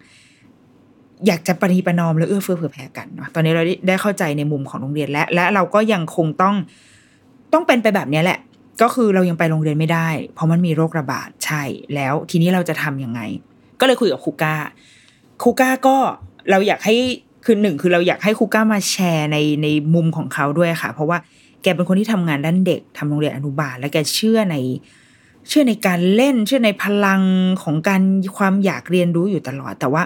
[1.26, 6.54] อยากจะประนีปนอมและเอื้อเฟื้อเผื่อแผ่กันเนาะตอนนี้เราได้เข้าใจในมุมของโรงเรียนและและเราก็ยังคงต้อง
[7.52, 8.38] ต้องเป็นไปแบบนี้แหละ
[8.82, 11.62] ก็คือเรายังไปโรงเรียนไม่ได้ เพราะมันมีโรคระบาดใช่
[11.94, 13.20] แล้วทีนี้เราจะทำยังไง
[13.80, 14.54] ก็เลยคุยกับครูก้า
[15.42, 15.96] ครูก้าก็
[16.50, 16.96] เราอยากให้
[17.44, 21.18] คือหนึ่งคือเราอยากให้ครูก้ามาแชร์ในในมุมของเขาด้วยค่ะ เพราะว่า
[21.62, 24.56] แกเป็นคนที่ทำงานด้านเด็กทำโรงเรียนอนุบาล และแกเชื่อใน
[25.48, 27.22] เชื่อในการเล่น เชื่อในพลัง
[27.62, 28.02] ของการ
[28.38, 30.02] ความอยากเรียนรู้อยู่ตลอด แต่ว่า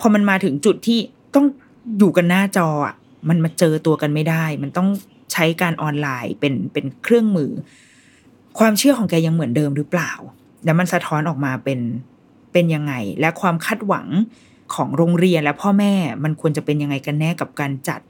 [0.00, 0.98] พอมันมาถึงจุดที่
[1.34, 1.46] ต้อง
[1.98, 2.94] อยู่กันหน้าจออะ
[3.28, 4.88] มันมาเจอตัวกันไม่ได้ มันต้อง
[5.32, 7.50] ใช้การออนไลน์เป็นเป็นเครื่องมือ
[8.58, 10.12] ความเชื่อของแกยังเหมือนเดิมหรือเปล่า
[10.64, 11.80] แล้วมันสะท้อนออกมาเป็น
[12.52, 14.06] เป็นยังไง และความคาดหวัง
[14.74, 18.00] ของโรงเรียนและพ่อแม่มันควรจะเป็นยังไงกันแน่กับการจัด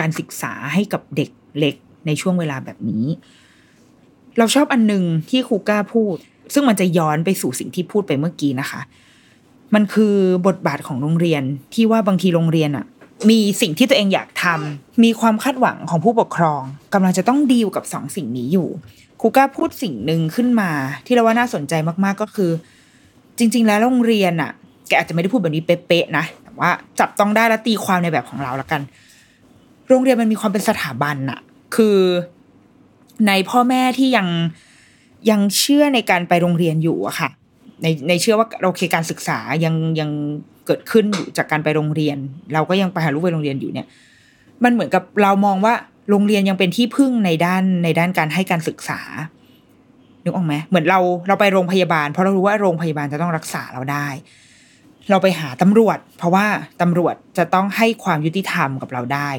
[0.00, 3.06] การศึกษาให้กับเด็กเล็ก ในช่วงเวลาแบบนี้
[4.38, 6.16] เราชอบอันหนึ่งที่ครูก้าพูด
[6.52, 8.80] ซึ่งมันจะย้อนไปสู่สิ่งที่พูดไปเมื่อกี้นะคะ
[9.74, 10.14] มันคือ
[10.46, 11.42] บทบาทของโรงเรียน
[11.74, 12.86] ที่ว่าบางทีโรงเรียนอะ
[13.30, 16.62] มีสิ่งที่ตัวเองอยากทำมีความคาดหวังของผู้ปกครอง
[16.94, 18.68] กำลังจะต้องดีลกับสองสิ่งนี้อยู่
[19.20, 20.70] ครูก้าพูดสิ่งหนึ่งขึ้นมา
[21.06, 22.50] ที่เราว่าน่าสนใจมากๆก็คือ
[23.38, 24.50] จริง ๆ แล้วโรงเรียนอะ
[24.88, 28.80] แกอาจจะไม่ได้พูดแบบนี้เป๊ะๆนะแต่ว่าจับต้องได้และตีความในแบบของเราละกัน
[29.88, 31.40] โรงเรียนมันมีความเป็นสถาบันอะ
[31.74, 31.98] คือ
[33.28, 34.28] ในพ่อแม่ที่ยัง
[35.30, 37.28] ยังเชื่อในการไปโรงเรียนอยู่อะค่ะ
[37.82, 40.10] ในในเชื่อว่าโอเคการศึกษายังยัง
[40.66, 42.18] เกิดขึ้นอยู่จากการไปโรงเรียน
[42.54, 43.86] เราก็ยังไปหาลูกไปโรงเรียนอยู่เนี่ย
[44.64, 45.74] มันเหมือนกับเรามองว่า
[46.10, 49.00] โรงเรียนยังเป็นที่พึ่งในด้านในด้านการให้การศึกษา
[50.24, 54.08] นึกออกไหมเหมือนเราเราไปโรงพยาบาล เพราะเรารู้ว่าโรงพยาบาลจะต้องรักษาเราได้
[55.10, 56.46] เราไปหาตำรวจ เพราะว่า
[56.80, 59.30] ตำรวจจะต้องให้ความยุติธรรมกับเราได้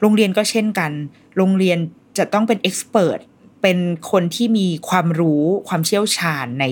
[0.00, 0.90] โรงเรียนก็เช่นกัน
[1.38, 1.78] โรงเรียน
[2.18, 3.20] จะต้องเป็นเอ็กซ์เพรส
[3.62, 3.78] เป็น
[4.10, 6.64] คนที่มีความรู้ความเชี่ยวชาญใน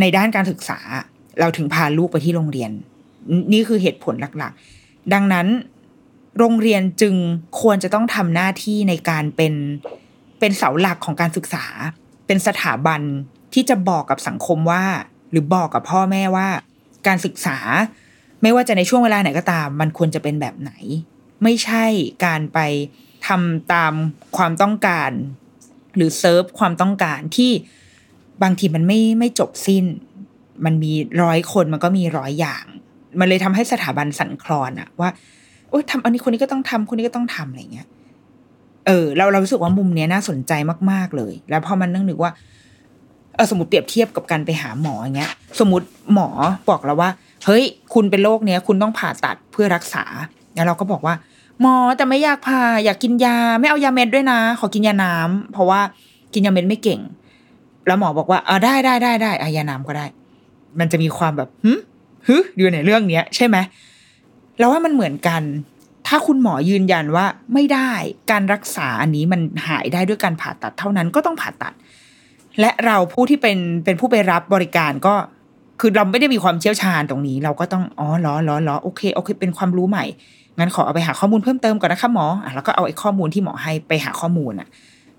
[0.00, 0.78] ในด้านการศึกษา
[1.40, 2.70] เราถึงพาลูกไปที่โรงเรียน
[3.52, 5.46] นี่คือเหตุผลหลักๆ ดังนั้น
[6.38, 7.14] โรงเรียนจึง
[7.60, 9.54] ควรจะต้องทำหน้าที่ในการเป็น
[10.40, 11.64] เป็นเสาหลักของการศึกษา
[12.26, 13.00] เป็นสถาบัน
[13.54, 14.84] ที่จะบอกกับสังคมว่า
[15.30, 16.48] หรือบอกกับพ่อแม่ว่า
[17.06, 17.58] การศึกษา
[18.42, 20.72] ไม่ว่าจะในช่วงเวลาไหนก็ตาม มันควรจะเป็นแบบไหน
[21.42, 21.84] ไม่ใช่
[22.24, 22.58] การไป
[23.26, 23.94] ทำตาม
[24.36, 25.10] ความต้องการ
[25.96, 27.50] หรือเซิร์ฟความต้องการที่
[28.42, 29.84] บางทีมันไม่ไม่จบสิ้น
[30.64, 32.64] มันมีร้อยคนมันก็มีร้อยอย่าง
[33.18, 35.08] มันเลยทำให้สถาบันสั่นคลอนอะว่า
[35.70, 37.86] โอ๊ยทำอันนี้คนนี้ก็ต้องทำคนนี้ก็ต้องทำอะไรเงี้ย
[38.86, 40.52] เออเราเรารู้สึกว่ามุมเนี้ยน่าสนใจ
[40.90, 42.32] มาก ๆ เลย แล้วพอมันนั่งนึกว่า
[43.34, 46.28] เออสมมติเปรียบเทียบกับการไปหาหมออย่างเงี้ย สมมติหมอ
[46.70, 47.10] บอกเราว่า
[47.44, 50.04] เฮ้ย คุณเป็นโรคเนี้ย คุณต้องผ่าตัดเพื่อรักษา
[50.54, 51.14] แล้วเราก็บอกว่า
[51.60, 55.80] หมอแต่ไม่อยากผ่าอยากกินยา ไม่เอายาเม็ดด้วยนะ ขอกินยาน้ำเพราะว่า
[56.34, 57.00] กินยาเม็ดไม่เก่ง
[57.86, 60.06] แล้วหมอบอกว่าเออได้ได้ได้ได้อายาน้ำก็ได้
[60.78, 61.72] มันจะมีความแบบหึ
[62.28, 63.56] ฮึอยู่ในเรื่องเนี้ย ใช่ไหม
[64.58, 65.42] แล้วว่ามันเหมือนกัน
[66.06, 67.90] ถ้าคุณหมอยืนยันว่าไม่ได้
[68.30, 71.72] การรักษาอันนี้มันหายได้ด้วยการผ่าตัดเท่านั้นก็ต้องผ่าตัด
[72.60, 75.14] และเราผู้ที่เป็นเป็นผู้ไปรับบริการก็
[75.80, 80.04] คือเราไม่ได้มีความเชี่ยวชาญตรงนี้ เราก็ต้องอ๋อเหรอเหรอเหรอโอเคโอเค เป็นความรู้ใหม่
[80.58, 84.68] งั้นขอเอาไปหาข้อมูลเพิ่มเติมก่อนนะคะหมออะแล้วก็เอาไอ้ข้อมูลที่หมอให้ไปหาข้อมูลอะ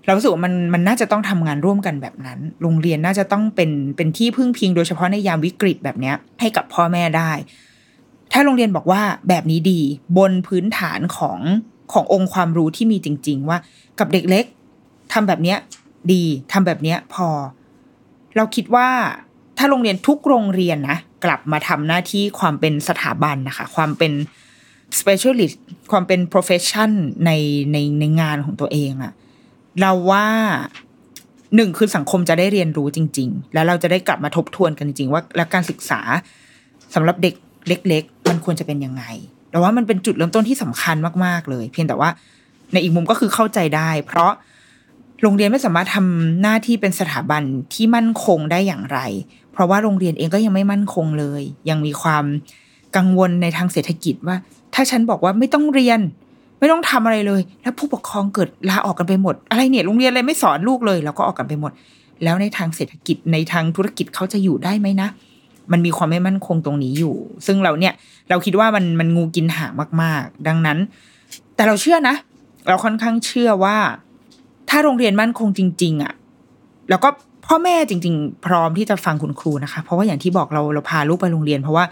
[0.04, 7.30] เรารู้สึกว่ามันมันน่าจะต้องทำงานร่วมกันแบบนั้น โรงเรียนน่าจะต้องเป็นเป็นที่พึ่งพิงโดยเฉพาะในยามวิกฤตแบบเนี้ย ให้กับพ่อแม่ได้
[8.32, 9.80] ถ้าโรงเรียนบอกว่าแบบนี้ดี
[10.18, 11.38] บนพื้นฐานของ
[11.92, 13.58] ขององค์ความรู้ที่มีจริง ๆ ว่า
[13.98, 14.44] กับเด็กเล็ก
[15.12, 15.58] ทำแบบเนี้ย
[16.12, 16.22] ดี
[16.52, 17.28] ทำแบบเนี้ยพอ
[18.36, 18.88] เราคิดว่า
[19.58, 24.12] ถ้าโรงเรียนทุกโรงเรียนนะกลับมาทำหน้าที่ความเป็นสถาบันนะคะ ความเป็น
[25.00, 25.58] specialist
[25.90, 26.90] ความเป็น profession
[27.24, 27.30] ใน
[27.72, 29.12] ในในงานของตัวเองอะ
[29.80, 30.26] เราว่า
[31.56, 36.00] หนึ่งคือสังคมจะได้เรียนรู้จริง ๆ แล้วเราจะได้กลับมาทบทวนกันจริง ๆ ว่าแล้วการศึกษา
[36.94, 37.34] สำหรับเด็ก
[37.68, 39.04] เล็ก ๆ มันควรจะเป็นยังไง
[39.50, 42.10] แต่ว่ามันเป็นจุดเริ่มต้นที่สำคัญมากๆเลย เพียงแต่ว่า
[42.72, 44.32] ในอีกมุมก็คือเข้าใจได้ เพราะ
[45.22, 47.42] โรงเรียนไม่สามารถทำหน้าที่เป็นสถาบัน
[47.74, 48.98] ที่มั่นคงได้อย่างไร
[49.52, 52.24] เพราะว่าโรงเรียนเองก็ยังไม่มั่นคงเลย ยังมีความ
[52.96, 54.36] กังวลในทางเศรษฐกิจว่า
[54.80, 56.00] ถ้าฉันบอกว่าไม่ต้องเรียน
[56.58, 61.72] ไม่ต้องทำอะไรเลย แล้วผู้ปกครองเกิดลาออกกันไปหมด อะไรเนี่ยโรงเรียนอะไรไม่สอนลูกเลย แล้วก็ออกกันไปหมด
[62.24, 65.08] แล้วในทางเศรษฐกิจในทางธุรกิจเขาจะอยู่ได้ไหมนะ
[65.72, 67.14] มันมีความไม่มั่นคงตรงนี้อยู่
[67.46, 67.92] ซึ่งเราเนี่ย
[68.30, 69.72] เราคิดว่ามันมันงูกินหาง
[70.02, 70.78] มาก ๆ ดังนั้น
[71.54, 72.14] แต่เราเชื่อนะ
[72.68, 73.76] เราค่อนข้างเชื่อว่า
[74.70, 76.12] ถ้าโรงเรียนมั่นคงจริง ๆอะ
[76.90, 77.08] แล้วก็
[77.46, 81.84] พ่อแม่จริง ๆ พร้อมที่จะฟังคุณครูนะคะ เพราะว่าอย่างที่บอกเราเราพาลูกไปโรงเรียน เพราะว่า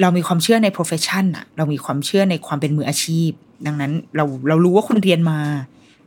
[0.00, 3.30] เรามีความเชื่อใน profession อะเรามีความเชื่อในความเป็นมืออาชีพ
[3.66, 5.38] ดังนั้นเราเรารู้ว่าคุณเรียนมา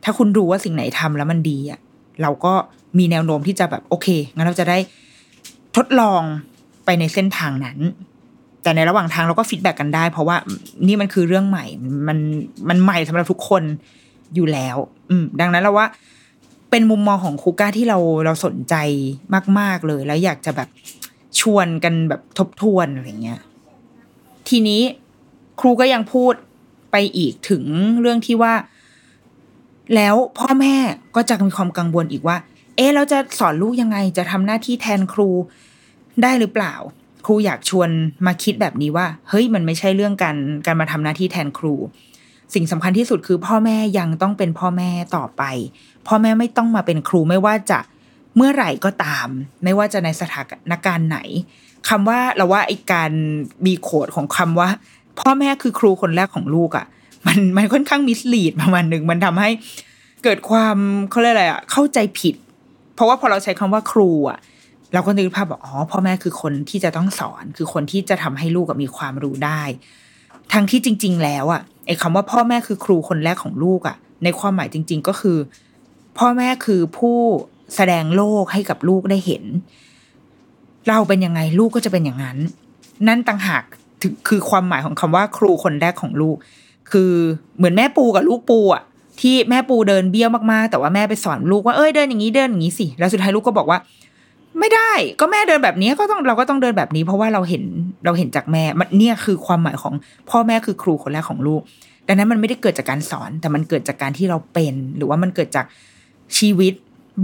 [0.04, 1.80] ถ้าคุณรู้ว่าสิ่งไหนทำแล้วมันดีอะ
[2.22, 2.52] เราก็
[2.98, 4.78] มีแนวโน้มที่จะแบบโอเคงั้นเราจะได้
[5.76, 6.22] ทดลอง
[6.84, 7.78] ไปในเส้นทางนั้น
[8.62, 10.36] แต่ในระหว่างทางเราก็ฟีดแบ็กกันได้ เพราะว่า
[10.86, 11.64] นี่มันคือเรื่องใหม่
[12.08, 12.18] มัน
[12.68, 13.62] มันใหม่สำหรับทุกคน
[14.34, 14.76] อยู่แล้ว
[15.10, 15.86] อืม ดังนั้นเราว่า
[16.70, 18.74] เป็นมุมมองของคูก้าที่เราเราสนใจ
[19.58, 20.68] มาก ๆเลย แล้วอยากจะแบบ
[21.40, 23.40] ชวนกันแบบทบทวนอะไรเงี้ย
[24.48, 24.82] ทีนี้
[25.60, 26.34] ครูก็ยังพูด
[26.90, 27.64] ไปอีกถึง
[28.00, 28.54] เรื่องที่ว่า
[29.94, 30.74] แล้วพ่อแม่
[31.16, 32.36] ก็จะมีความกังวลอีกว่า
[32.76, 35.28] เอ๊ะเราจะสอนลูกยังไงจะทำหน้าที่แทนครู
[36.22, 36.74] ได้หรือเปล่า
[37.26, 37.88] ครูอยากชวน
[38.26, 40.36] มาคิดแบบนี้ว่า เฮ้ยมันไม่ใช่เรื่องการ
[40.66, 41.74] การมาทำหน้าที่แทนครู
[42.54, 45.42] สิ่งสำคัญที่สุดคือพ่อแม่ยังต้องเป็นพ่อแม่ต่อไป
[46.06, 47.78] พ่อแม่ไม่ต้องมาเป็นครูไม่ว่าจะ
[48.40, 49.28] เมื่อไหร่ก็ตาม
[49.64, 51.18] ไม่ว่าจะในสถานการณ์ไหน
[51.88, 53.10] คำว่าเราว่าไอการ
[53.66, 54.68] มีโคดของคำว่า
[55.20, 56.86] พ่อแม่คือครูคนแรกของลูกอะ่ะ
[57.26, 59.50] มันมันค่อนข้างมิสลีดประมาณหนึ่งมันทำให้
[60.24, 60.76] เกิดความ
[61.10, 62.34] เขาเรียกอะไรอะ่ะเข้าใจผิด
[62.94, 64.38] เพราะว่าพอเราใช้คำว่าครูอะ่ะ
[64.92, 69.62] เราก็นึกภาพบอกอ๋อพ่อแม่คือคนที่จะต้องสอน คือคนที่จะทำให้ลูกมีความรู้ได้
[70.52, 75.38] ทั้งที่จริง ๆ แล้วอะ่ะไอ้คำว่าพ่อแม่คือครูคนแรกของลูกอะ่ะ ในความหมายจริง ๆ ก็คือ
[76.18, 77.18] พ่อแม่คือผู้
[77.76, 79.44] แสดงโลกให้กับลูกได้เห็น
[80.88, 82.38] เราเป็นยังไงลูกก็จะเป็นอย่างนั้น
[83.08, 83.62] นั่นต่างหาก
[84.28, 86.36] คือความหมายของคำว่าครูคนแรกของลูก
[86.90, 87.12] คือ
[87.56, 88.82] เหมือนแม่ปูกับลูกปูอะ
[89.20, 93.78] ที่แม่ปูเดินเบี้ยวมากๆ แต่ว่าแม่ไปสอนลูกว่าเอ้ยเดินอย่างนี้เดินอย่างนี้สิแล้วสุดท้ายลูกก็บอกว่า
[94.58, 97.64] ไม่ได้ก็แม่เดินแบบนี้ก็ต้องเราก็ต้องเดินแบบนี้ เพราะว่าเราเห็น
[98.04, 99.94] เราเห็นจากแม่มันเนี่ยคือความหมายของ
[100.30, 101.60] พ่อแม่คือครูคนแรกของลูก
[102.06, 105.66] ดังนั้นมันไม่ได้เกิดจากการสอน แต่มันเกิดจากการที่เราเป็น หรือว่ามันเกิดจาก
[106.38, 106.74] ชีวิต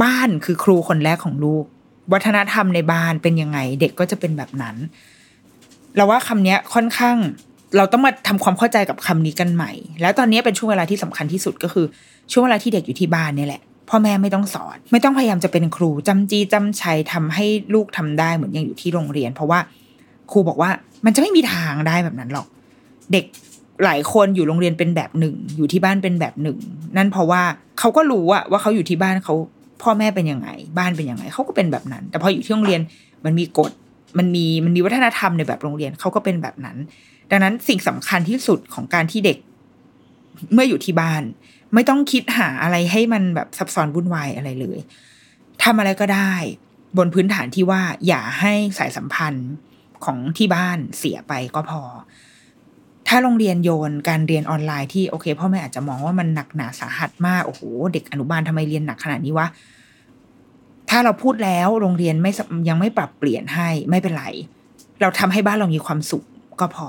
[0.02, 1.64] บ้านคือครูคนแรกของลูก
[2.12, 4.76] วัฒนธรรมในบ้านเป็นยังไง เด็กก็จะเป็นแบบนั้น
[5.96, 7.16] เราว่าคำนี้ค่อนข้าง
[7.76, 11.86] เราต้องมาทำความเข้าใจกับคำนี้กันใหม่ แล้วตอนนี้เป็นช่วงเวลาที่สำคัญที่สุดก็คือ
[12.32, 19.58] ช่วงเวลาที่เด็กอยู่ที่บ้านนี่แหละพ่อแม่ไม่ต้องสอน ไม่ต้องพยายามจะเป็นครูจำจีจำชัยทำให้ลูกทำได้เหมือนยังอยู่ที่โรงเรียน เพราะว่า
[20.30, 20.70] ครูบอกว่า
[21.04, 22.46] มันจะไม่มีทางได้แบบนั้นหรอก
[23.12, 23.24] เด็ก
[23.84, 26.58] หลายคนอยู่โรงเรียนเป็นแบบหนึ่ง อยู่ที่บ้านเป็นแบบหนึ่ง
[26.96, 27.42] นั่นเพราะว่า
[27.78, 29.34] เขาก็รู้อะว่าเขาอยู่ที่บ้านเขา
[29.82, 30.48] พ่อแม่เป็นยังไง
[30.78, 32.80] บ้านเป็นยังไงเขาก็เป็นแบบนั้น แต่พออยู่ที่โรงเรียน
[33.24, 33.72] มันมีกฎ
[34.18, 36.76] มันมีมันมีวัฒนธรรมในแบบโรงเรียนเขาก็เป็นแบบนั้น
[37.30, 39.38] ดังนั้นสิ่งสำคัญที่สุดของการที่เด็ก
[40.52, 41.22] เมื่ออยู่ที่บ้าน
[41.74, 44.78] ไม่ต้องคิดหาอะไรให้มันแบบซับซ้อนวุ่นวายอะไรเลย
[45.62, 46.32] ทำอะไรก็ได้
[46.98, 49.50] บนพื้นฐานที่ว่าอย่าให้สายสัมพันธ์
[50.04, 51.82] ของที่บ้านเสียไปก็พอ
[53.08, 59.46] ถ้าโรงเรียนโยนการเรียนออนไลน์ที่โอเคพ่อแม่อาจจะมองว่ามันหนักหนาสาหัสมากโอ้โหเด็กอนุบาลทำไมเรียนหนักขนาดนี้วะ
[60.90, 62.32] ถ้าเราพูดแล้วโรงเรียนไม่
[62.68, 64.24] ยังไม่ปรับเปลี่ยนให้ไม่เป็นไร
[65.00, 66.24] เราทำให้บ้านเรามีความสุข
[66.60, 66.88] ก็พอ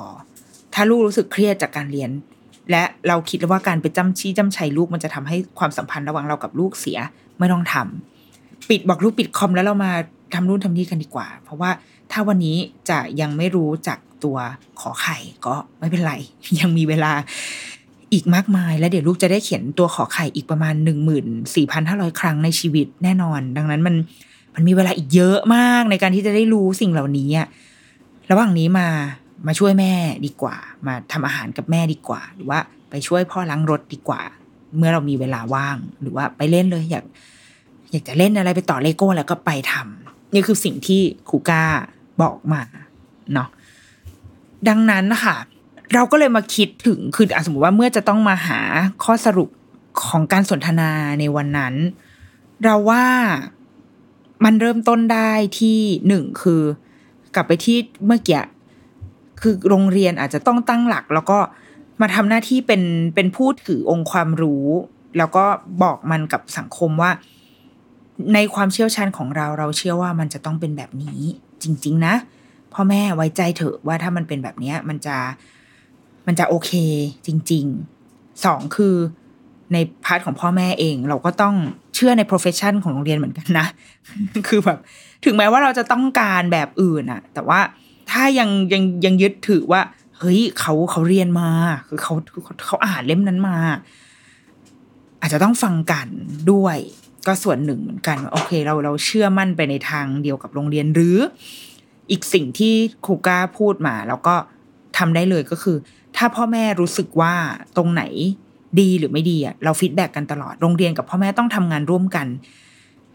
[0.74, 2.11] ถ้าลูกรู้สึกเครียดจากการเรียน
[2.72, 6.99] และเราคิดว่าการไปจ้ำชี้จ้ำชัยลูกมันจะทำให้ความสัมพันธ์ระหว่างเรากับลูกเสีย
[7.38, 9.91] ไม่ต้องทำปิดบอกลูกปิดคอมแล้วเรามา
[10.34, 11.70] ทำนู่นทำนี่กันดีกว่า เพราะว่า
[12.11, 12.57] ถ้าวันนี้
[12.89, 14.38] จะยังไม่รู้จัก ตัว
[14.82, 16.13] ขอไข่ก็ไม่เป็นไร
[16.59, 17.11] ยังมีเวลา
[18.13, 23.95] อีกมากมาย และเดี๋ยวลูกจะได้เขียนตัวขอไข่อีกประมาณหนึ่งหมื่นสี่พันห้าร้อยครั้งในชีวิตแน่นอน ดังนั้นมัน
[24.55, 27.30] มันมีเวลาอีกเยอะมากในการที่จะได้รู้สิ่งเหล่านี้
[28.32, 28.88] ระหว่างนี้มา
[29.47, 29.93] มาช่วยแม่
[30.26, 30.55] ดีกว่า
[30.88, 32.59] มาทำอาหารกับแม่ดีกว่า หรือว่า
[32.89, 34.22] ไปช่วยพ่อล้างรถดีกว่า
[34.78, 37.05] เมื่อเรามีเวลาว่าง หรือว่าไปเล่นเลยอยาก
[37.91, 41.63] อยากจะเล่นอะไรไปต่อเลโก้แล้วก็ไปทำนี่คือสิ่งที่ครูก้า
[42.22, 42.61] บอกมา
[43.34, 43.47] เนาะ
[44.68, 45.38] ดังนั้นนะคะ
[45.93, 48.60] เราก็เลยมาคิดถึงคือสมมติว่าเมื่อจะต้องมาหา
[49.03, 49.49] ข้อสรุป
[50.08, 51.74] ของการสนทนาในวันนั้น
[52.64, 53.05] เราว่า
[54.43, 56.62] มันเริ่มต้นได้ที่หนึ่งคือ
[57.36, 58.41] กลับไปที่เมื่อกี้
[59.41, 61.39] คือโรงเรียนอาจจะต้องตั้งหลัก แล้วก็
[62.01, 62.84] มาทำหน้าที่เป็น
[63.16, 64.66] เป็นผู้ถือองค์ความรู้
[65.18, 65.45] แล้วก็
[65.84, 67.12] บอกมันกับสังคมว่า
[68.34, 71.20] ในความเชี่ยวชาญของเราเราเชื่อว่ามันจะต้องเป็นแบบนี้
[71.64, 72.14] จริง ๆ นะ
[72.74, 75.18] พ่อแม่ไว้ใจเถอะว่าถ้ามันเป็นแบบนี้มันจะ
[76.28, 76.72] มันจะโอเค
[77.26, 78.95] จริงๆสองคือ
[79.74, 81.55] ในพาร์ทของพ่อแม่เอง เราก็ต้อง
[81.95, 83.68] เชื่อใน profession ของโรงเรียนเหมือนกันนะ
[84.47, 84.80] คือแบบ
[85.26, 87.59] ถึงแม้ว่าเราจะต้องการแบบอื่นอะแต่ว่า
[88.11, 89.82] ถ้ายังยังยังยึดถือว่า
[90.20, 91.49] เฮ้ยเขาเขาเรียนมา
[91.88, 92.13] คือเขา
[92.43, 93.57] เขาเขาอ่านเล่มนั้นมา
[95.22, 96.07] อาจจะต้องฟังกัน
[96.51, 96.78] ด้วย
[97.28, 101.18] ก็ส่วนหนึ่งเหมือนกัน โอเค เราเราเชื่อมั่นไปในทางเดียวกับโรงเรียนหรือ
[102.12, 102.74] อีกสิ่งที่
[103.05, 104.36] ครูก้าพูดมา แล้วก็
[104.97, 105.78] ทำได้เลยก็คือ
[106.18, 107.34] ถ้าพ่อแม่รู้สึกว่า
[107.78, 108.03] ตรงไหน
[108.80, 112.28] ดีหรือไม่ดีอะเรา feedback กันตลอดโรงเรียนกับพ่อแม่ต้องทำงานร่วมกัน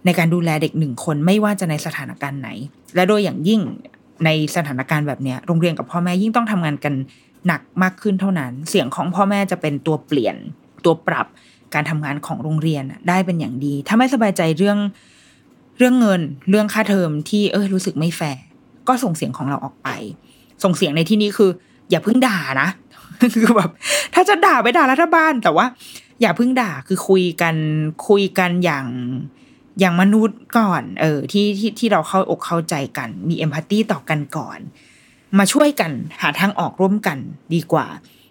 [0.04, 2.48] ในการดูแลเด็กหนึ่งคนไม่ว่าจะในสถานการณ์ไหน
[2.94, 3.60] และโดยอย่างยิ่ง
[4.24, 6.94] ในสถานการณ์แบบเนี้ยโรงเรียนกับพ่อแม่ยิ่งต้องทำงานกัน
[7.46, 10.36] หนักมากขึ้นเท่านั้น เสียงของพ่อแม่จะเป็นตัวเปลี่ยน
[10.84, 11.26] ตัวปรับ
[11.74, 14.78] การทำงานของโรงเรียนได้เป็นอย่างดี ถ้าไม่สบายใจเรื่อง
[15.78, 16.20] เรื่องเงิน
[16.50, 18.42] เรื่องค่าเทอมที่เออรู้สึกไม่แฟร์
[18.88, 19.88] ก็ส่งเสียงของเราออกไป
[20.62, 21.50] ส่งเสียงในที่นี้คือ
[21.90, 22.68] อย่าเพิ่งด่านะ
[23.34, 23.70] คือแบบ
[24.14, 25.66] ถ้าจะด่าไปด่ารัฐบาลแต่ว่า
[26.20, 27.54] อย่าเพิ่งด่าคือคุยกัน
[28.08, 28.86] คุยกันอย่าง
[29.80, 34.58] อย่างมนุษย์ก่อน เออที่ที่ที่เราเข้าอกเข้าใจกัน มีเอมพัตตีต่อกันก่อน
[35.38, 35.90] มาช่วยกัน
[36.22, 37.18] หาทางออกร่วมกัน
[37.54, 37.86] ดีกว่า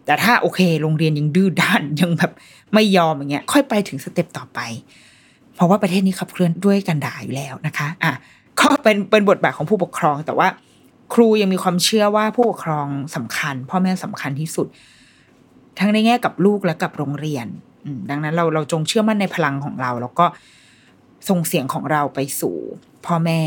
[0.05, 2.31] แต่ถ้าโอเคโรงเรียนยังดื้อด้านยังแบบ
[2.73, 4.59] ไม่ยอมอย่างเงี้ย ค่อยไปถึงสเต็ปต่อไป
[5.55, 8.11] เพราะว่าประเทศนี้ขับเคลื่อนด้วยการด่าอยู่แล้วนะคะ อะ
[8.61, 10.47] ก็เป็นเป็นบทบาทของผู้ปกครอง แต่ว่า
[11.13, 14.67] ครูยังมีความเชื่อว่าผู้ปกครองสำคัญ พ่อแม่สำคัญที่สุด
[15.79, 17.47] ทั้งในแง่กับลูกและกับโรงเรียน
[18.09, 20.25] ดังนั้นเราเราจงเชื่อมั่นในพลังของเรา แล้วก็
[21.29, 22.55] ส่งเสียงของเราไปสู่
[23.05, 23.41] พ่อแม่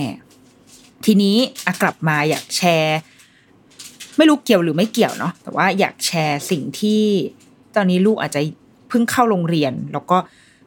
[1.05, 1.37] ทีนี้
[1.67, 2.99] อกลับมาอยากแชร์
[4.17, 7.03] ไม่รู้เกี่ยวหรือไม่เกี่ยวเนาะแต่ว่าอยากแชร์สิ่งที่
[7.75, 8.41] ตอนนี้ลูกอาจจะ
[8.89, 10.19] เพิ่งเข้าโรงเรียน แล้วก็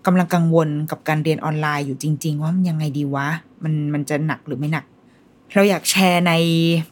[0.07, 3.27] กำลังกังวลกับการเรียนออนไลน์อยู่จริง ๆ ว่ามันยังไงดีวะ
[3.63, 4.85] มันมันจะหนักหรือไม่หนัก
[5.53, 6.33] เราอยากแชร์ใน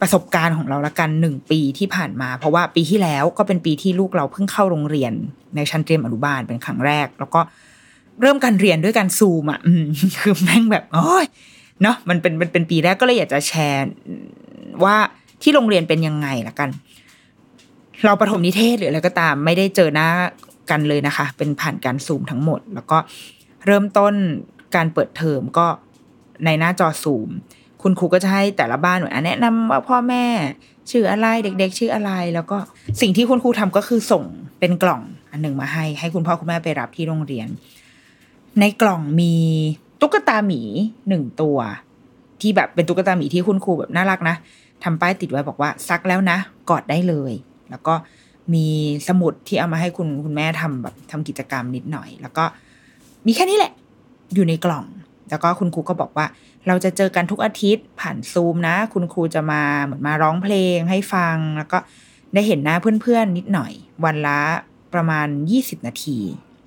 [0.01, 5.13] ประสบการณ์ของเราละกันหนึ่งปีที่ผ่านมา เพราะว่าปีที่แล้วก็เป็นปีที่ลูกเราเพิ่งเข้าโรงเรียน
[5.55, 7.41] ในชั้นเตรียมอนุบาลเป็นครั้งแรก แล้วก็
[8.21, 9.59] เริ่มการเรียนด้วยการซูมอะ
[10.21, 11.25] คือแม่งแบบโอ้ย
[11.81, 13.87] เนาะมันเป็นมันเป็นปีแรกก็เลยอยากจะแชร์
[14.83, 14.95] ว่า
[15.41, 16.69] ที่โรงเรียนเป็นยังไงละกัน
[18.05, 20.09] เราประถมนิเทศหรืออะไรก็ตาม ไม่ได้เจอหน้า
[20.69, 22.97] กันเลยนะคะ เป็นผ่านการซูมทั้งหมด แล้วก็
[23.65, 24.13] เริ่มต้น
[24.75, 25.67] การเปิดเทอมก็
[26.45, 27.29] ในหน้าจอซูม
[27.81, 30.25] คุณครูก็จะให้แต่ละบ้านเหนอะแนะนำว่าพ่อแม่
[30.91, 32.57] ชื่ออะไรเด็ก ๆ ชื่ออะไร แล้วก็
[33.01, 34.23] สิ่งที่คุณครูทำก็คือส่ง
[34.59, 35.01] เป็นกล่อง
[35.31, 37.47] อันหนึ่งมาให้ ให้คุณพ่อคุณแม่ไปรับที่โรงเรียน
[38.59, 39.33] ในกล่องมี
[40.01, 40.61] ตุ๊กตาหมี
[41.09, 41.57] หนึ่งตัว
[42.41, 44.35] ที่แบบเป็นตุ๊กตาหมีที่คุณครูแบบน่ารักนะ
[44.83, 46.37] ทำป้ายติดไว้บอกว่าซักแล้วนะ
[46.69, 47.33] กอดได้เลย
[47.69, 47.93] แล้วก็
[48.53, 48.67] มี
[49.07, 52.43] สมุดที่เอามาให้คุณคุณแม่ทำแบบทำกิจกรรมนิดหน่อย แล้วก็
[53.27, 53.71] มีแค่นี้แหละ
[54.33, 54.85] อยู่ในกล่อง
[55.29, 56.25] แล้วก็คุณครูก็บอกว่า
[56.67, 61.77] เราจะเจอกันทุกอาทิตย์ผ่านซูมนะ คุณครูจะมาเหมือนมาร้องเพลงให้ฟัง แล้วก็
[62.33, 63.71] ได้เห็นหน้าเพื่อนๆนิดหน่อย
[64.05, 64.39] วันละ
[64.93, 65.27] ประมาณ
[65.57, 66.17] 20นาที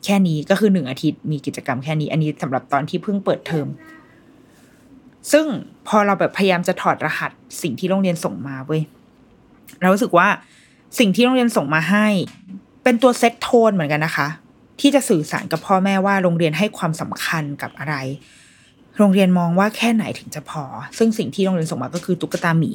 [0.05, 3.67] แค่นี้ก็คือหนึ่งอาทิตย์มีกิจกรรมแค่นี้ อันนี้สำหรับตอนที่เพิ่งเปิดเทอม
[5.33, 5.47] ซึ่ง
[5.89, 7.31] พอเราแบบพยายามจะถอดรหัส
[7.63, 8.83] สิ่งที่โรงเรียนส่งมาเว้ย
[9.81, 10.29] เรารู้สึกว่า
[10.99, 12.07] สิ่งที่โรงเรียนส่งมาให้
[12.85, 14.29] เป็นตัว set tone เหมือนกันนะคะ
[14.81, 17.95] ที่จะสื่อสารกับพ่อแม่ว่าโรงเรียนให้ความสำคัญกับอะไร
[18.99, 20.65] โรงเรียนมองว่าแค่ไหนถึงจะพอ
[20.99, 22.73] ซึ่งสิ่งที่โรงเรียนส่งมาก็คือตุ๊กตาหมี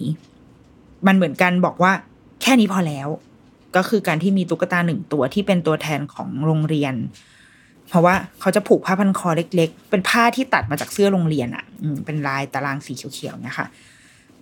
[1.08, 1.92] มันเหมือนกับบอกว่า
[2.42, 3.08] แค่นี้พอแล้ว
[3.76, 6.94] ก็คือการที่มีตุ๊กตาหนึ่งตัวที่เป็นตัวแทนของโรงเรียน
[7.90, 11.64] เพราะว่าเขาจะผูกผ้าพันคอเล็ก ๆ เป็นผ้าที่ตัดมาจากเสื้อโรงเรียนอะค่ะ
[12.06, 13.68] เป็นลายตารางสีเขียวๆเนี่ยค่ะ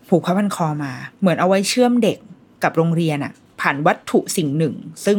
[0.09, 2.17] ผูกผ้าพันคอมา เหมือนเอาไว้เชื่อมเด็ก
[2.63, 4.73] กับโรงเรียนอะ่ะ ผ่านวัตถุสิ่งหนึ่ง
[5.05, 5.17] ซึ่ง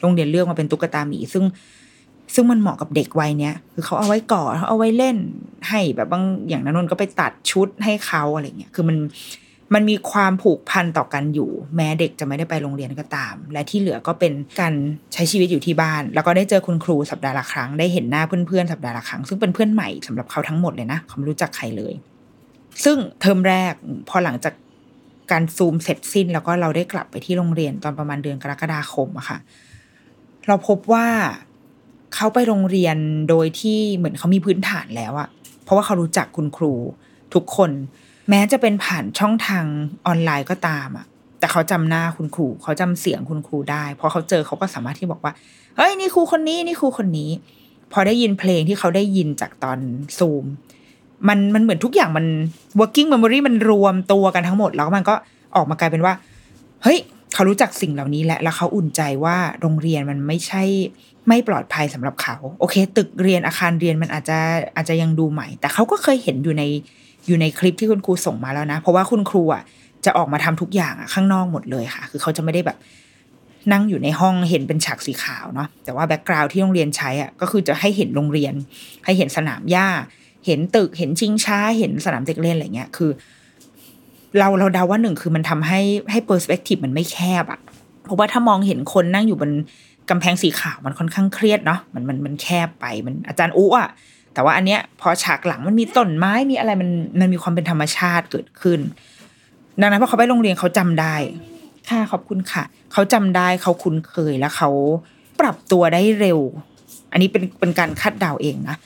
[0.00, 1.44] โรงเรียนเลือกมาเป็นตุ๊กตาหมี ซึ่ง
[2.34, 5.16] ซึ่งมันเหมาะกับเด็กวัยเนี้ยคือเขาเอาไว้ก่อเขาเอาไว้เล่น
[5.68, 8.96] ให้แบบบางอย่างนันนนก็ไปตัดชุดให้เขาอะไรเงี้ยคือมัน
[9.74, 14.74] มันมีความผูกพันต่อกันอยู่ แม้เด็กจะไม่ได้ไปโรงเรียนก็ตาม และที่เหลือก็เป็นการ
[15.12, 21.94] ใช้ชีวิตอยู่ที่บ้าน แล้วก็ได้เจอคุณครูสัปดาห์ละครั้งได้เห็นหน้าเพื่อนๆสัปดาห์ละครั้งซึ่งเป็นเพื่อนใหม่สำหรับเขาทั้งหมดเลยนะเขาไม่รู้จักใครเลย
[22.84, 23.72] ซึ่งเทอมแรก
[24.08, 24.54] พอหลังจาก
[25.32, 29.38] การซูมเสร็จสิ้น แล้วก็เราได้กลับไปที่โรงเรียนตอนประมาณเดือนกรกฎาคมอะค่ะ
[30.46, 31.06] เราพบว่า
[32.14, 32.96] เขาไปโรงเรียน
[33.28, 35.28] โดยที่เหมือนเขามีพื้นฐานแล้วอะ
[35.64, 36.74] เพราะว่าเขารู้จักคุณครู
[37.34, 37.70] ทุกคน
[38.30, 39.64] แม้จะเป็นผ่านช่องทาง
[40.06, 41.06] ออนไลน์ก็ตามอะ
[41.38, 45.32] แต่เขาจำหน้าคุณครูเขาจำเสียงคุณครูได้พอเขาเจอเขาก็สามารถที่บอกว่า
[45.76, 47.30] เฮ้ยนี่ครูคนนี้นี่ครูคนนี้
[47.92, 49.78] พอได้ยินเพลงที่เขาได้ยินจากตอน
[50.18, 50.44] ซูม
[51.28, 52.26] มันมันเหมือนทุกอย่างมัน
[52.80, 55.14] working memory มันรวมตัวกันทั้งหมด แล้วมันก็
[55.56, 56.14] ออกมากลายเป็นว่า
[56.82, 56.98] เฮ้ย
[57.34, 60.62] เขารู้จักสิ่งเหล่านี้แหละแล้วเขาอุ่นใจว่าโรงเรียนมันไม่ใช่
[61.28, 64.38] ไม่ปลอดภัยสำหรับเขา โอเค ตึกเรียนอาคารเรียนมันอาจจะ
[64.76, 66.62] อาจจะยังดูใหม่ แต่เขาก็เคยเห็นอยู่ใน
[67.26, 69.62] อยู่ในคลิปที่คุณครูส่งมาแล้วนะ เพราะว่าคุณครูอะ
[70.04, 72.78] จะออกมาทำทุกอย่างอะข้างนอกหมดเลยค่ะ คือเขาจะไม่ได้แบบ
[73.72, 78.54] นั่งอยู่ในห้องเห็นเป็นฉากสีขาวเนาะแต่ว่า background ที่โรงเรียนใช้อะก็คือจะให้เห็นโรงเรียน
[79.04, 79.88] ให้เห็นสนามหญ้า
[80.46, 83.10] เห็นตึกเห็นชิงช้า เห็นสนามเด็กเล่นอะไรเงี้ยคือ
[84.38, 85.80] เราเราเดาว่าหนึ่งคือมันทำให้
[86.10, 87.60] ให้ perspective มันไม่แคบอะ
[88.04, 89.50] เพราะว่าถ้ามองเห็นคนนั่งอยู่บน
[90.10, 93.88] กำแพงสีขาวมันค่อนข้างเครียดเนาะมันมันมันแคบไปมันอาจจะอุดอู้อะ
[94.34, 96.90] แต่ว่าอันเนี้ยพอฉากหลังมันมีต้นไม้มีอะไรมัน
[97.20, 98.80] มันมีความเป็นธรรมชาติเกิดขึ้น
[99.80, 101.14] ดังนั้นพอเขาไปโรงเรียนเขาจำได้
[101.88, 104.70] ค่ะขอบคุณค่ะ เขาจำได้เขาคุ้นเคยแล้วเขา
[105.40, 106.40] ปรับตัวได้เร็ว
[107.12, 108.76] อันนี้เป็นเป็นการคาดเดาเองนะ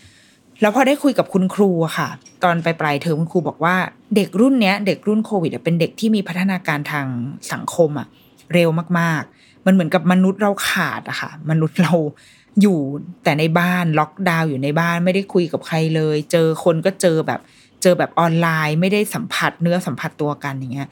[0.60, 2.08] แล้วพอได้คุยกับคุณครูอะค่ะ
[2.44, 3.76] ตอนไปปลายเทอมคุณครูบอกว่า
[4.16, 7.06] เด็กรุ่นเนี้ยเด็กรุ่นโควิดเป็นเด็กที่มีพัฒนาการทาง
[7.52, 8.06] สังคมอะ
[8.54, 11.94] เร็วมากๆ มันเหมือนกับมนุษย์เราขาดอะค่ะ มนุษย์เรา
[12.62, 12.78] อยู่
[13.24, 17.40] แต่ในบ้านล็อกดาวน์อยู่ในบ้านไม่ได้คุยกับใครเลย เจอคนก็เจอแบบ
[17.82, 20.88] เจอแบบออนไลน์ ไม่ได้สัมผัสเนื้อสัมผัสตัวกันอย่างเงี้ย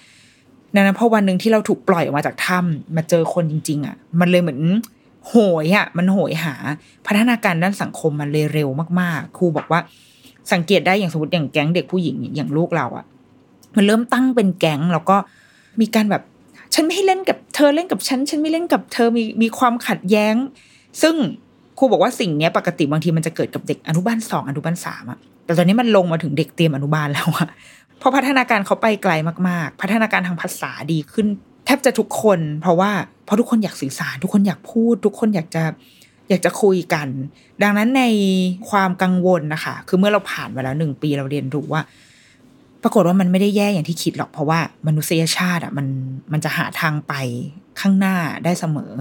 [0.75, 4.61] ดังนั้นพอวันหนึ่งที่เราถูกปล่อยออกมาจากถ้ำมาเจอคนจริง ๆอะ มันเลยเหมือน
[5.29, 6.55] โหยอะมันโหยหา
[7.07, 8.68] พัฒนาการด้านสังคมมันเลยเร็ว
[9.01, 9.81] มากๆ ครูบอกว่า
[10.53, 13.05] สังเกตได้อย่างสมมติอย่างแก๊งเด็กผู้หญิงอย่างลูกเราอะ
[13.77, 15.16] มันเริ่มตั้งเป็นแก๊งแล้วก็
[15.81, 16.22] มีการแบบ
[16.74, 20.35] ฉันไม่ให้เล่นกับเธอเล่นกับฉัน ฉันไม่เล่นกับเธอมีมีความขัดแย้ง
[21.03, 21.14] ซึ่ง
[21.79, 27.49] ครูบอกว่าสิ่งนี้ปกติบางทีมันจะเกิดกับเด็กอนุบาลสองอนุบาลสามอะแต่ตอนนี้มันลงมาถึงเด็กเตรียมอนุบาลแล้วอะ
[27.99, 29.12] เพราะพัฒนาการเขาไปไกล
[29.49, 31.27] มากๆ พัฒนาการทางภาษาดีขึ้น
[31.67, 32.91] แทบจะทุกคน เพราะว่า
[33.25, 35.62] เพราะทุกคนอยากสื่อสาร ทุกคนอยากพูด ทุกคนอยากจะ
[36.29, 37.09] อยากจะคุยกัน
[37.62, 38.05] ดังนั้นใน
[38.71, 41.83] ความกังวลนะคะ คือเมื่อเราผ่านมาแล้วหนึ่งปีเราเรียนรู้ว่า
[42.83, 45.87] ปรากฏว่ามันไม่ได้แย่อย่างที่คิดหรอก เพราะว่ามนุษยชาติอะมัน
[46.33, 47.12] มันจะหาทางไป
[47.81, 48.93] ข้างหน้าได้เสมอ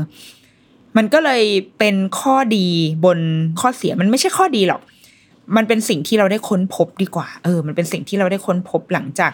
[0.98, 1.44] มันก็เลย
[1.80, 2.68] เป็นข้อดี
[3.06, 3.20] บน
[3.60, 4.82] ข้อเสียมันไม่ใช่ข้อดีหรอก
[5.56, 9.32] มันเป็นสิ่งที่เราได้ค้นพบดีกว่า เออ มันเป็นสิ่งที่เราได้ค้นพบหลังจาก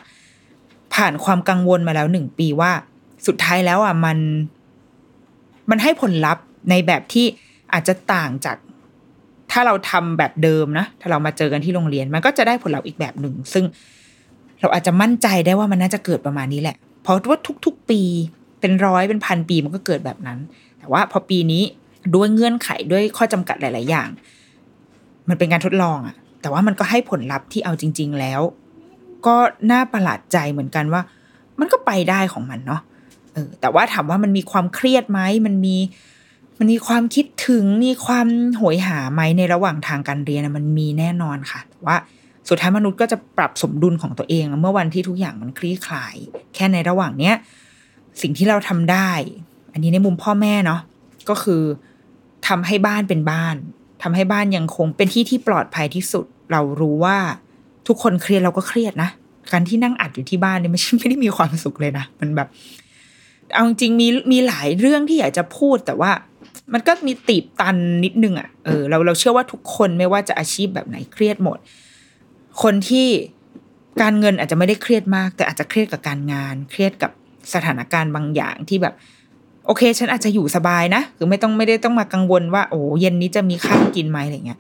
[0.94, 2.72] ผ่านความกังวลมาแล้วหนึ่งปีว่า
[3.28, 4.18] สุดท้ายแล้วอะมัน
[5.70, 7.26] มันให้ผลลัพธ์ในแบบที่
[7.74, 8.58] อาจจะต่างจาก
[9.52, 13.66] ถ้าเราทำแบบเดิมนะ ถ้าเรามาเจอกันที่โรงเรียน มันก็จะได้ผลลัพธ์อีกแบบหนึ่ง ซึ่ง
[14.62, 18.02] เราอาจจะมั่นใจได้ว่ามันน่าจะเกิดประมาณนี้แหละ เพราะว่าทุก ๆ ปี
[18.60, 20.40] เป็นร้อยเป็นพันปีมันก็เกิดแบบนั้น
[20.80, 21.64] แต่ว่าพอปีนี้
[22.16, 24.10] ด้วยเงื่อนไขด้วยข้อจำกัดหลาย ๆ อย่าง
[25.30, 28.42] มันเป็นการทดลองอะแต่ว่ามันก็ให้ผลลัพธ์ที่เอาจริง ๆ แล้ว
[29.26, 29.36] ก็
[29.72, 31.02] น่าประหลาดใจเหมือนกันว่า
[31.60, 32.82] มันก็ไปได้ของมันเนาะ
[33.34, 35.78] เออแต่ว่าถามว่ามันมีความเครียดไหมมันมี
[36.60, 38.28] มันมีความคิดถึงมีความ
[38.58, 41.96] โหยหาไหมในระหว่างทางการเรียนมันมีแน่นอนค่ะแต่ว่า
[42.50, 46.16] สุดท้ายมนุษย์ก็จะปรับสมดุลของตัวเอง เมื่อวันที่ทุกอย่างมันคลี่คลาย
[46.56, 47.36] แค่ในระหว่างเนี้ย
[48.22, 49.12] สิ่งที่เราทำได้
[49.74, 50.82] อันนี้ในมุมพ่อแม่เนาะ
[51.30, 51.62] ก็คือ
[52.48, 53.56] ทำให้บ้านเป็นบ้าน
[54.04, 57.18] ทำให้บ้านยังคงเป็นที่ที่ปลอดภัยที่สุด เรารู้ว่า
[57.88, 59.10] ทุกคนเครียดเราก็เครียดนะ
[59.52, 62.48] การที่นั่งอัดอยู่ที่บ้านเนี่ยไม่ใช่ไม่ได้มีความสุขเลยนะ มันแบบ
[63.54, 66.12] เอาจริงมีมีหลายเรื่องที่อยากจะพูดแต่ว่า
[66.74, 67.76] มันก็มีตีบตัน
[68.06, 71.58] นิดนึงอะ่ะเออเราเราเชื่อว่าทุกคนไม่ว่าจะอาชีพแบบไหนเครียดหมด
[72.64, 73.08] คนที่
[74.02, 77.12] การเงินอาจจะไม่ได้เครียดมาก แต่อาจจะเครียดกับการงาน เครียดกับ
[77.54, 78.94] สถานการณ์บางอย่างที่แบบ
[79.66, 84.60] โอเค ฉันอาจจะอยู่สบายนะคือไม่ต้องไม่ได้ต้องมากังวลว่าโอ้เย็นนี้จะมีข้าวกินไหมอะไรเงี้ย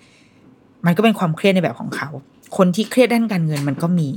[0.86, 2.10] มันก็เป็นความเครียดในแบบของเขา
[2.58, 4.10] คนที่เครียดด้านการเงินมันก็มี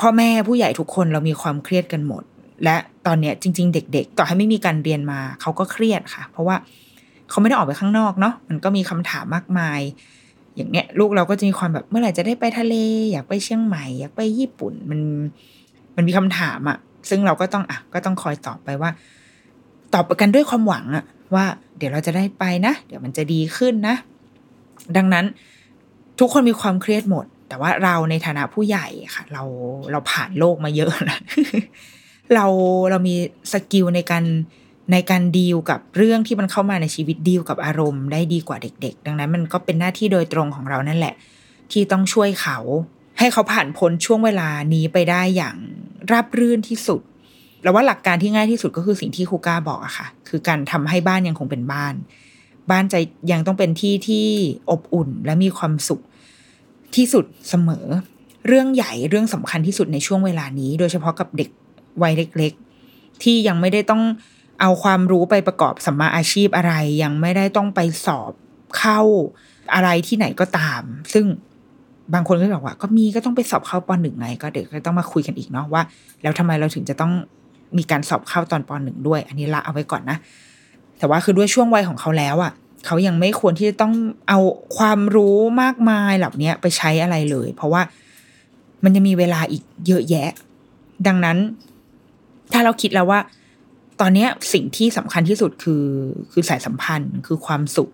[0.00, 2.22] พ่อแม่ผู้ใหญ่ทุกคนเรามีความเครียดกันหมด
[2.64, 6.56] และตอนเนี้ยจริง ๆ เด็ก ๆ ต่อให้ไม่มีการเรียนมาเขาก็เครียดค่ะ เพราะว่า
[7.30, 9.80] เขาไม่ได้ออกไปข้างนอกเนาะมันก็มีคำถามมากมาย
[10.56, 12.74] อย่างเนี้ยลูกเราก็จะมีความแบบเมื่อไหร่จะได้ไปทะเล
[13.12, 15.00] อยากไปเชียงใหม่ อยากไปญี่ปุ่นมัน
[15.96, 18.90] มันมีคำถามอะซึ่งเราก็ต้องอะก็ต้องคอยตอบไปว่า
[19.94, 21.04] ตอบกันด้วยความหวังอะ
[21.34, 21.44] ว่า
[21.78, 23.96] เดี๋ยวเราจะได้ไปนะ เดี๋ยวมันจะดีขึ้นนะ
[24.96, 25.24] ดังนั้น
[26.18, 29.42] ทุกคนมีความเครียดหมด แต่ว่าเราในฐานะผู้ใหญ่ค่ะ เรา
[29.90, 31.18] เราผ่านโลกมาเยอะนะ
[32.34, 32.46] เรา
[32.90, 33.14] เรามี
[33.52, 34.24] skill ในการ
[34.92, 41.14] ในการดีลกับเรื่องที่มันเข้ามาในชีวิตดีลกับอารมณ์ได้ดีกว่าเด็ก ๆ ดังนั้นมันก็เป็นหน้าที่โดยตรงของเรานั่นแหละ
[41.72, 42.58] ที่ต้องช่วยเขา
[43.18, 45.56] ให้เขาผ่านพ้นช่วงเวลานี้ไปได้อย่าง
[46.10, 47.00] ราบรื่นที่สุด
[47.62, 51.94] แล้วว่าหลักการที่ง่ายที่สุดก็คือสิ่งที่ครูก้าบอกอะค่ะ คือการทำให้บ้านยังคงเป็นบ้าน
[52.70, 52.98] บ้านจะ
[53.32, 54.26] ยังต้องเป็นที่ที่
[54.70, 56.00] อบอุ่นและมีความสุข
[56.96, 57.86] ที่สุดเสมอ
[58.46, 61.50] เรื่องใหญ่เรื่องสำคัญที่สุดในช่วงเวลานี้ โดยเฉพาะกับเด็ก
[62.02, 62.52] วัยเล็ก
[62.88, 64.02] ๆ ที่ยังไม่ได้ต้อง
[64.60, 66.72] เอาความรู้ไปประกอบสัมมาอาชีพอะไร
[67.02, 68.32] ยังไม่ได้ต้องไปสอบ
[68.78, 69.00] เข้า
[69.74, 70.82] อะไรที่ไหนก็ตาม
[71.12, 71.26] ซึ่ง
[72.14, 75.82] บางคนก็บอกว่า ก็มีก็ต้องไปสอบเข้าปหนึ่งไง ก็เด็กก็ต้องมาคุยกันอีกเนาะว่า
[76.22, 77.12] แล้วทำไมเราถึงจะต้อง
[77.78, 80.16] มีการสอบเข้าตอนปหนึ่งด้วย อันนี้ละเอาไว้ก่อนนะ
[80.98, 82.52] แต่ว่าคือด้วยช่วงวัยของเขาแล้วอะ่ะ
[82.86, 83.94] เขายังไม่ควรที่จะต้อง
[84.28, 84.38] เอา
[84.76, 87.82] ความรู้มากมายเหล่านี้ไปใช้อะไรเลย เพราะว่า
[88.84, 90.28] มันจะมีเวลาอีกเยอะแยะ
[91.06, 91.38] ดังนั้น
[92.52, 93.20] ถ้าเราคิดแล้วว่า
[94.00, 95.84] ตอนเนี้ยสิ่งที่สำคัญที่สุดคือ
[96.32, 97.90] คือสายสัมพันธ์คือความสุข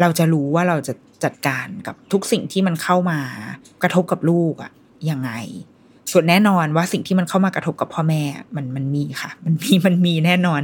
[0.00, 0.94] เราจะรู้ว่าเราจะ
[1.24, 3.20] จัดการกับทุกสิ่งที่มันเข้ามา
[3.82, 4.70] กระทบกับลูกอะ
[5.10, 5.30] ยังไง
[6.12, 8.22] ส่วนแน่นอนว่าสิ่งที่มันเข้ามากระทบกับพ่อแม่
[8.56, 10.62] มันมันมีค่ะ มันมีมันมีแน่นอน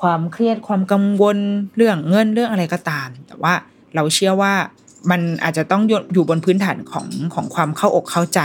[0.00, 1.38] ความเครียดความกังวล
[1.76, 3.54] เรื่องเงินเรื่องอะไรก็ตาม แต่ว่า
[3.94, 4.54] เราเชื่อว่า
[5.10, 8.40] มันอาจจะต้องอยู่บนพื้นฐานของของความเข้าอกเข้าใจ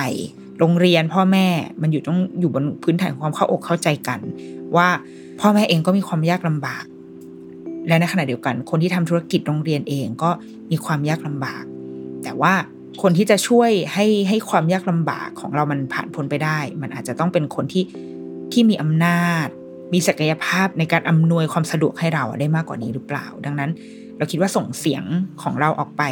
[0.59, 1.47] โรงเรียนพ่อแม่
[1.81, 4.19] มันอยู่ต้องอยู่บนพื้นฐานความเข้าอกเข้าใจกัน
[4.75, 4.87] ว่า
[5.39, 6.85] พ่อแม่เองก็มีความยากลำบาก
[7.87, 10.29] และในขณะเดียวกัน คนที่ทำธุรกิจโรงเรียนเองก็
[10.71, 11.63] มีความยากลำบาก
[12.23, 12.53] แต่ว่า
[13.01, 17.83] คนที่จะช่วยให้ให้ความยากลำบากของเรามันผ่านพ้นไปได้ มันอาจจะต้องเป็นคนที่
[18.51, 19.47] ที่มีอำนาจ
[19.93, 23.71] มีศักยภาพในการอำนวยความสะดวกให้เราได้มากกว่านี้หรือเปล่า ดังนั้น
[24.17, 25.03] เราคิดว่าส่งเสียง
[25.41, 26.03] ของเราออกไป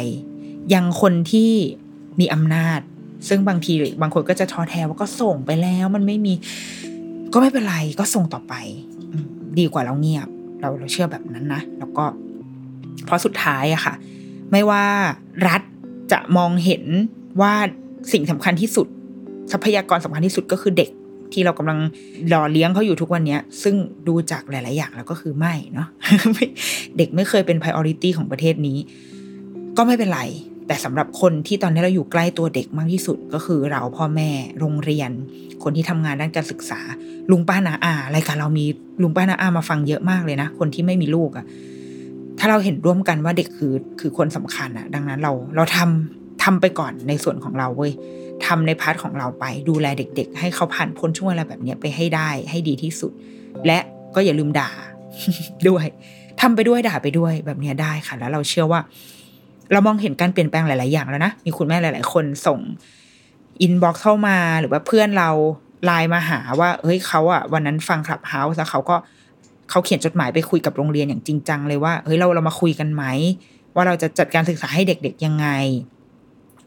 [0.74, 1.52] ยังคนที่
[2.20, 2.80] มีอำนาจ
[3.28, 3.72] ซึ่งบางที
[4.02, 6.34] บางคนก็จะท้อแท้ว่าก็ส่งไปแล้วมันไม่มี
[7.32, 8.54] ก็ไม่เป็นไรก็ส่งต่อไป
[9.58, 10.28] ดีกว่าเราเงียบ
[10.60, 12.04] เราเราเชื่อแบบนั้นนะแล้วก็
[13.04, 13.94] เพราะสุดท้ายอะค่ะ
[14.52, 14.84] ไม่ว่า
[15.48, 15.62] รัฐ
[16.12, 16.84] จะมองเห็น
[17.40, 17.52] ว่า
[18.12, 18.86] สิ่งสำคัญที่สุด
[19.52, 20.90] ทรัพยากรสำคัญที่สุดก็คือเด็ก
[21.32, 21.78] ที่เรากำลัง
[22.28, 23.74] หล่อเลี้ยงเขาอยู่ทุกวันเนี้ยซึ่ง
[24.08, 25.88] ดูจากหลาย ๆ อย่างแล้วก็คือไม่เนาะ
[26.96, 28.78] เด็กไม่เคยเป็น priority ของประเทศนี้
[29.76, 30.20] ก็ไม่เป็นไร
[30.66, 35.10] แต่สำหรับคนที่ตอนนี้เราอยู่ใกล้ตัวเด็กมากที่สุดก็คือเราพ่อแม่โรงเรียน
[35.62, 36.80] คนที่ทำงานด้านการศึกษา
[37.30, 38.66] ลุงป้านาอารายการเรามี
[39.02, 41.44] ลุงป้านาอามาฟังเยอะมากเลยนะ คนที่ไม่มีลูกอะ
[42.38, 47.92] ถ้าเราเห็นร่วมกันว่าเด็กคือคือคนสำคัญอะดังนั้นเราเราทำทำไปก่อนในส่วนของเราเว้ย
[48.46, 53.12] ทำในพาร์ทของเราไปดูแลเด็ก ๆ ให้เขาผ่านพ้นช่วงเวลาแบบนี้ไปให้ได้ให้ดีที่สุด
[53.66, 53.78] และ
[54.14, 54.70] ก็อย่าลืมด่า
[55.68, 55.84] ด้วย
[56.40, 58.80] ทำไปด้วยด่าไปด้วยแบบนี้ได้ค่ะ แล้วเราเชื่อว่า
[59.72, 62.58] เรามองเห็นการเปลี่ยนแปลงหลาย ๆ อย่างแล้วนะ มีคุณแม่หลาย ๆ คนส่ง
[63.62, 65.30] inbox เข้ามาหรือว่าเพื่อนเรา
[65.84, 68.96] ไลน์มาหาว่า เฮ้ยเขาอะวันนั้นฟัง Clubhouse แล้วเขาก็
[69.70, 73.04] เขาเขียนจดหมายไปคุยกับโรงเรียนอย่างจริงจังเลยว่า เฮ้ยเราเรามาคุยกันไหม
[73.74, 75.46] ว่าเราจะจัดการศึกษาให้เด็ก ๆ ยังไง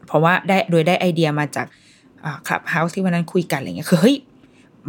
[0.06, 1.66] เพราะว่าได้โดยได้ไอเดียมาจาก
[2.46, 4.16] คลับเฮาส์ที่วันนั้นคุยกันอะไรเงี้ยคือเฮ้ย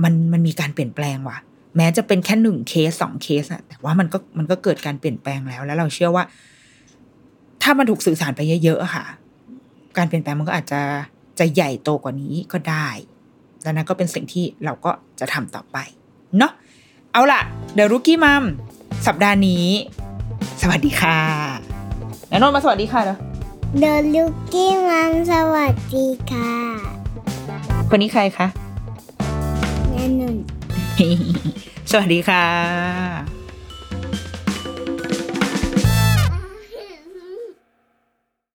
[0.03, 1.37] มันมันมีการเปลี่ยนแปลงว่ะ
[1.77, 6.23] แม้จะเป็นแค่หนึ่งเคสสองเคสอะแต่ว่ามันก็มันก็เกิดการเปลี่ยนแปลงแล้ว แล้วเราเชื่อว่า
[7.63, 9.05] ถ้ามันถูกสื่อสารไปเยอะๆอะค่ะ
[9.97, 10.81] การเปลี่ยนแปลงมันก็อาจจะ
[11.39, 12.87] จะใหญ่โตกว่านี้ก็ได้
[13.65, 15.77] ดังนั้นก็เป็นสิ่งที่เราก็จะทำต่อไป
[16.37, 16.51] เนาะ
[17.13, 17.41] เอาล่ะ
[17.73, 18.43] เดี๋ยวรุกี้มัม
[19.07, 19.65] สัปดาห์นี้
[20.61, 21.19] สวัสดีค่ะ
[22.29, 23.17] แล้วนนท์มาสวัสดีค่ะเนาะ
[23.79, 26.51] เดอะลูกกี้มัมสวัสดีค่ะ
[27.89, 28.47] คนนี้ใครคะ
[29.91, 30.35] แน่นอน
[31.91, 33.38] สวัสดีค่ะ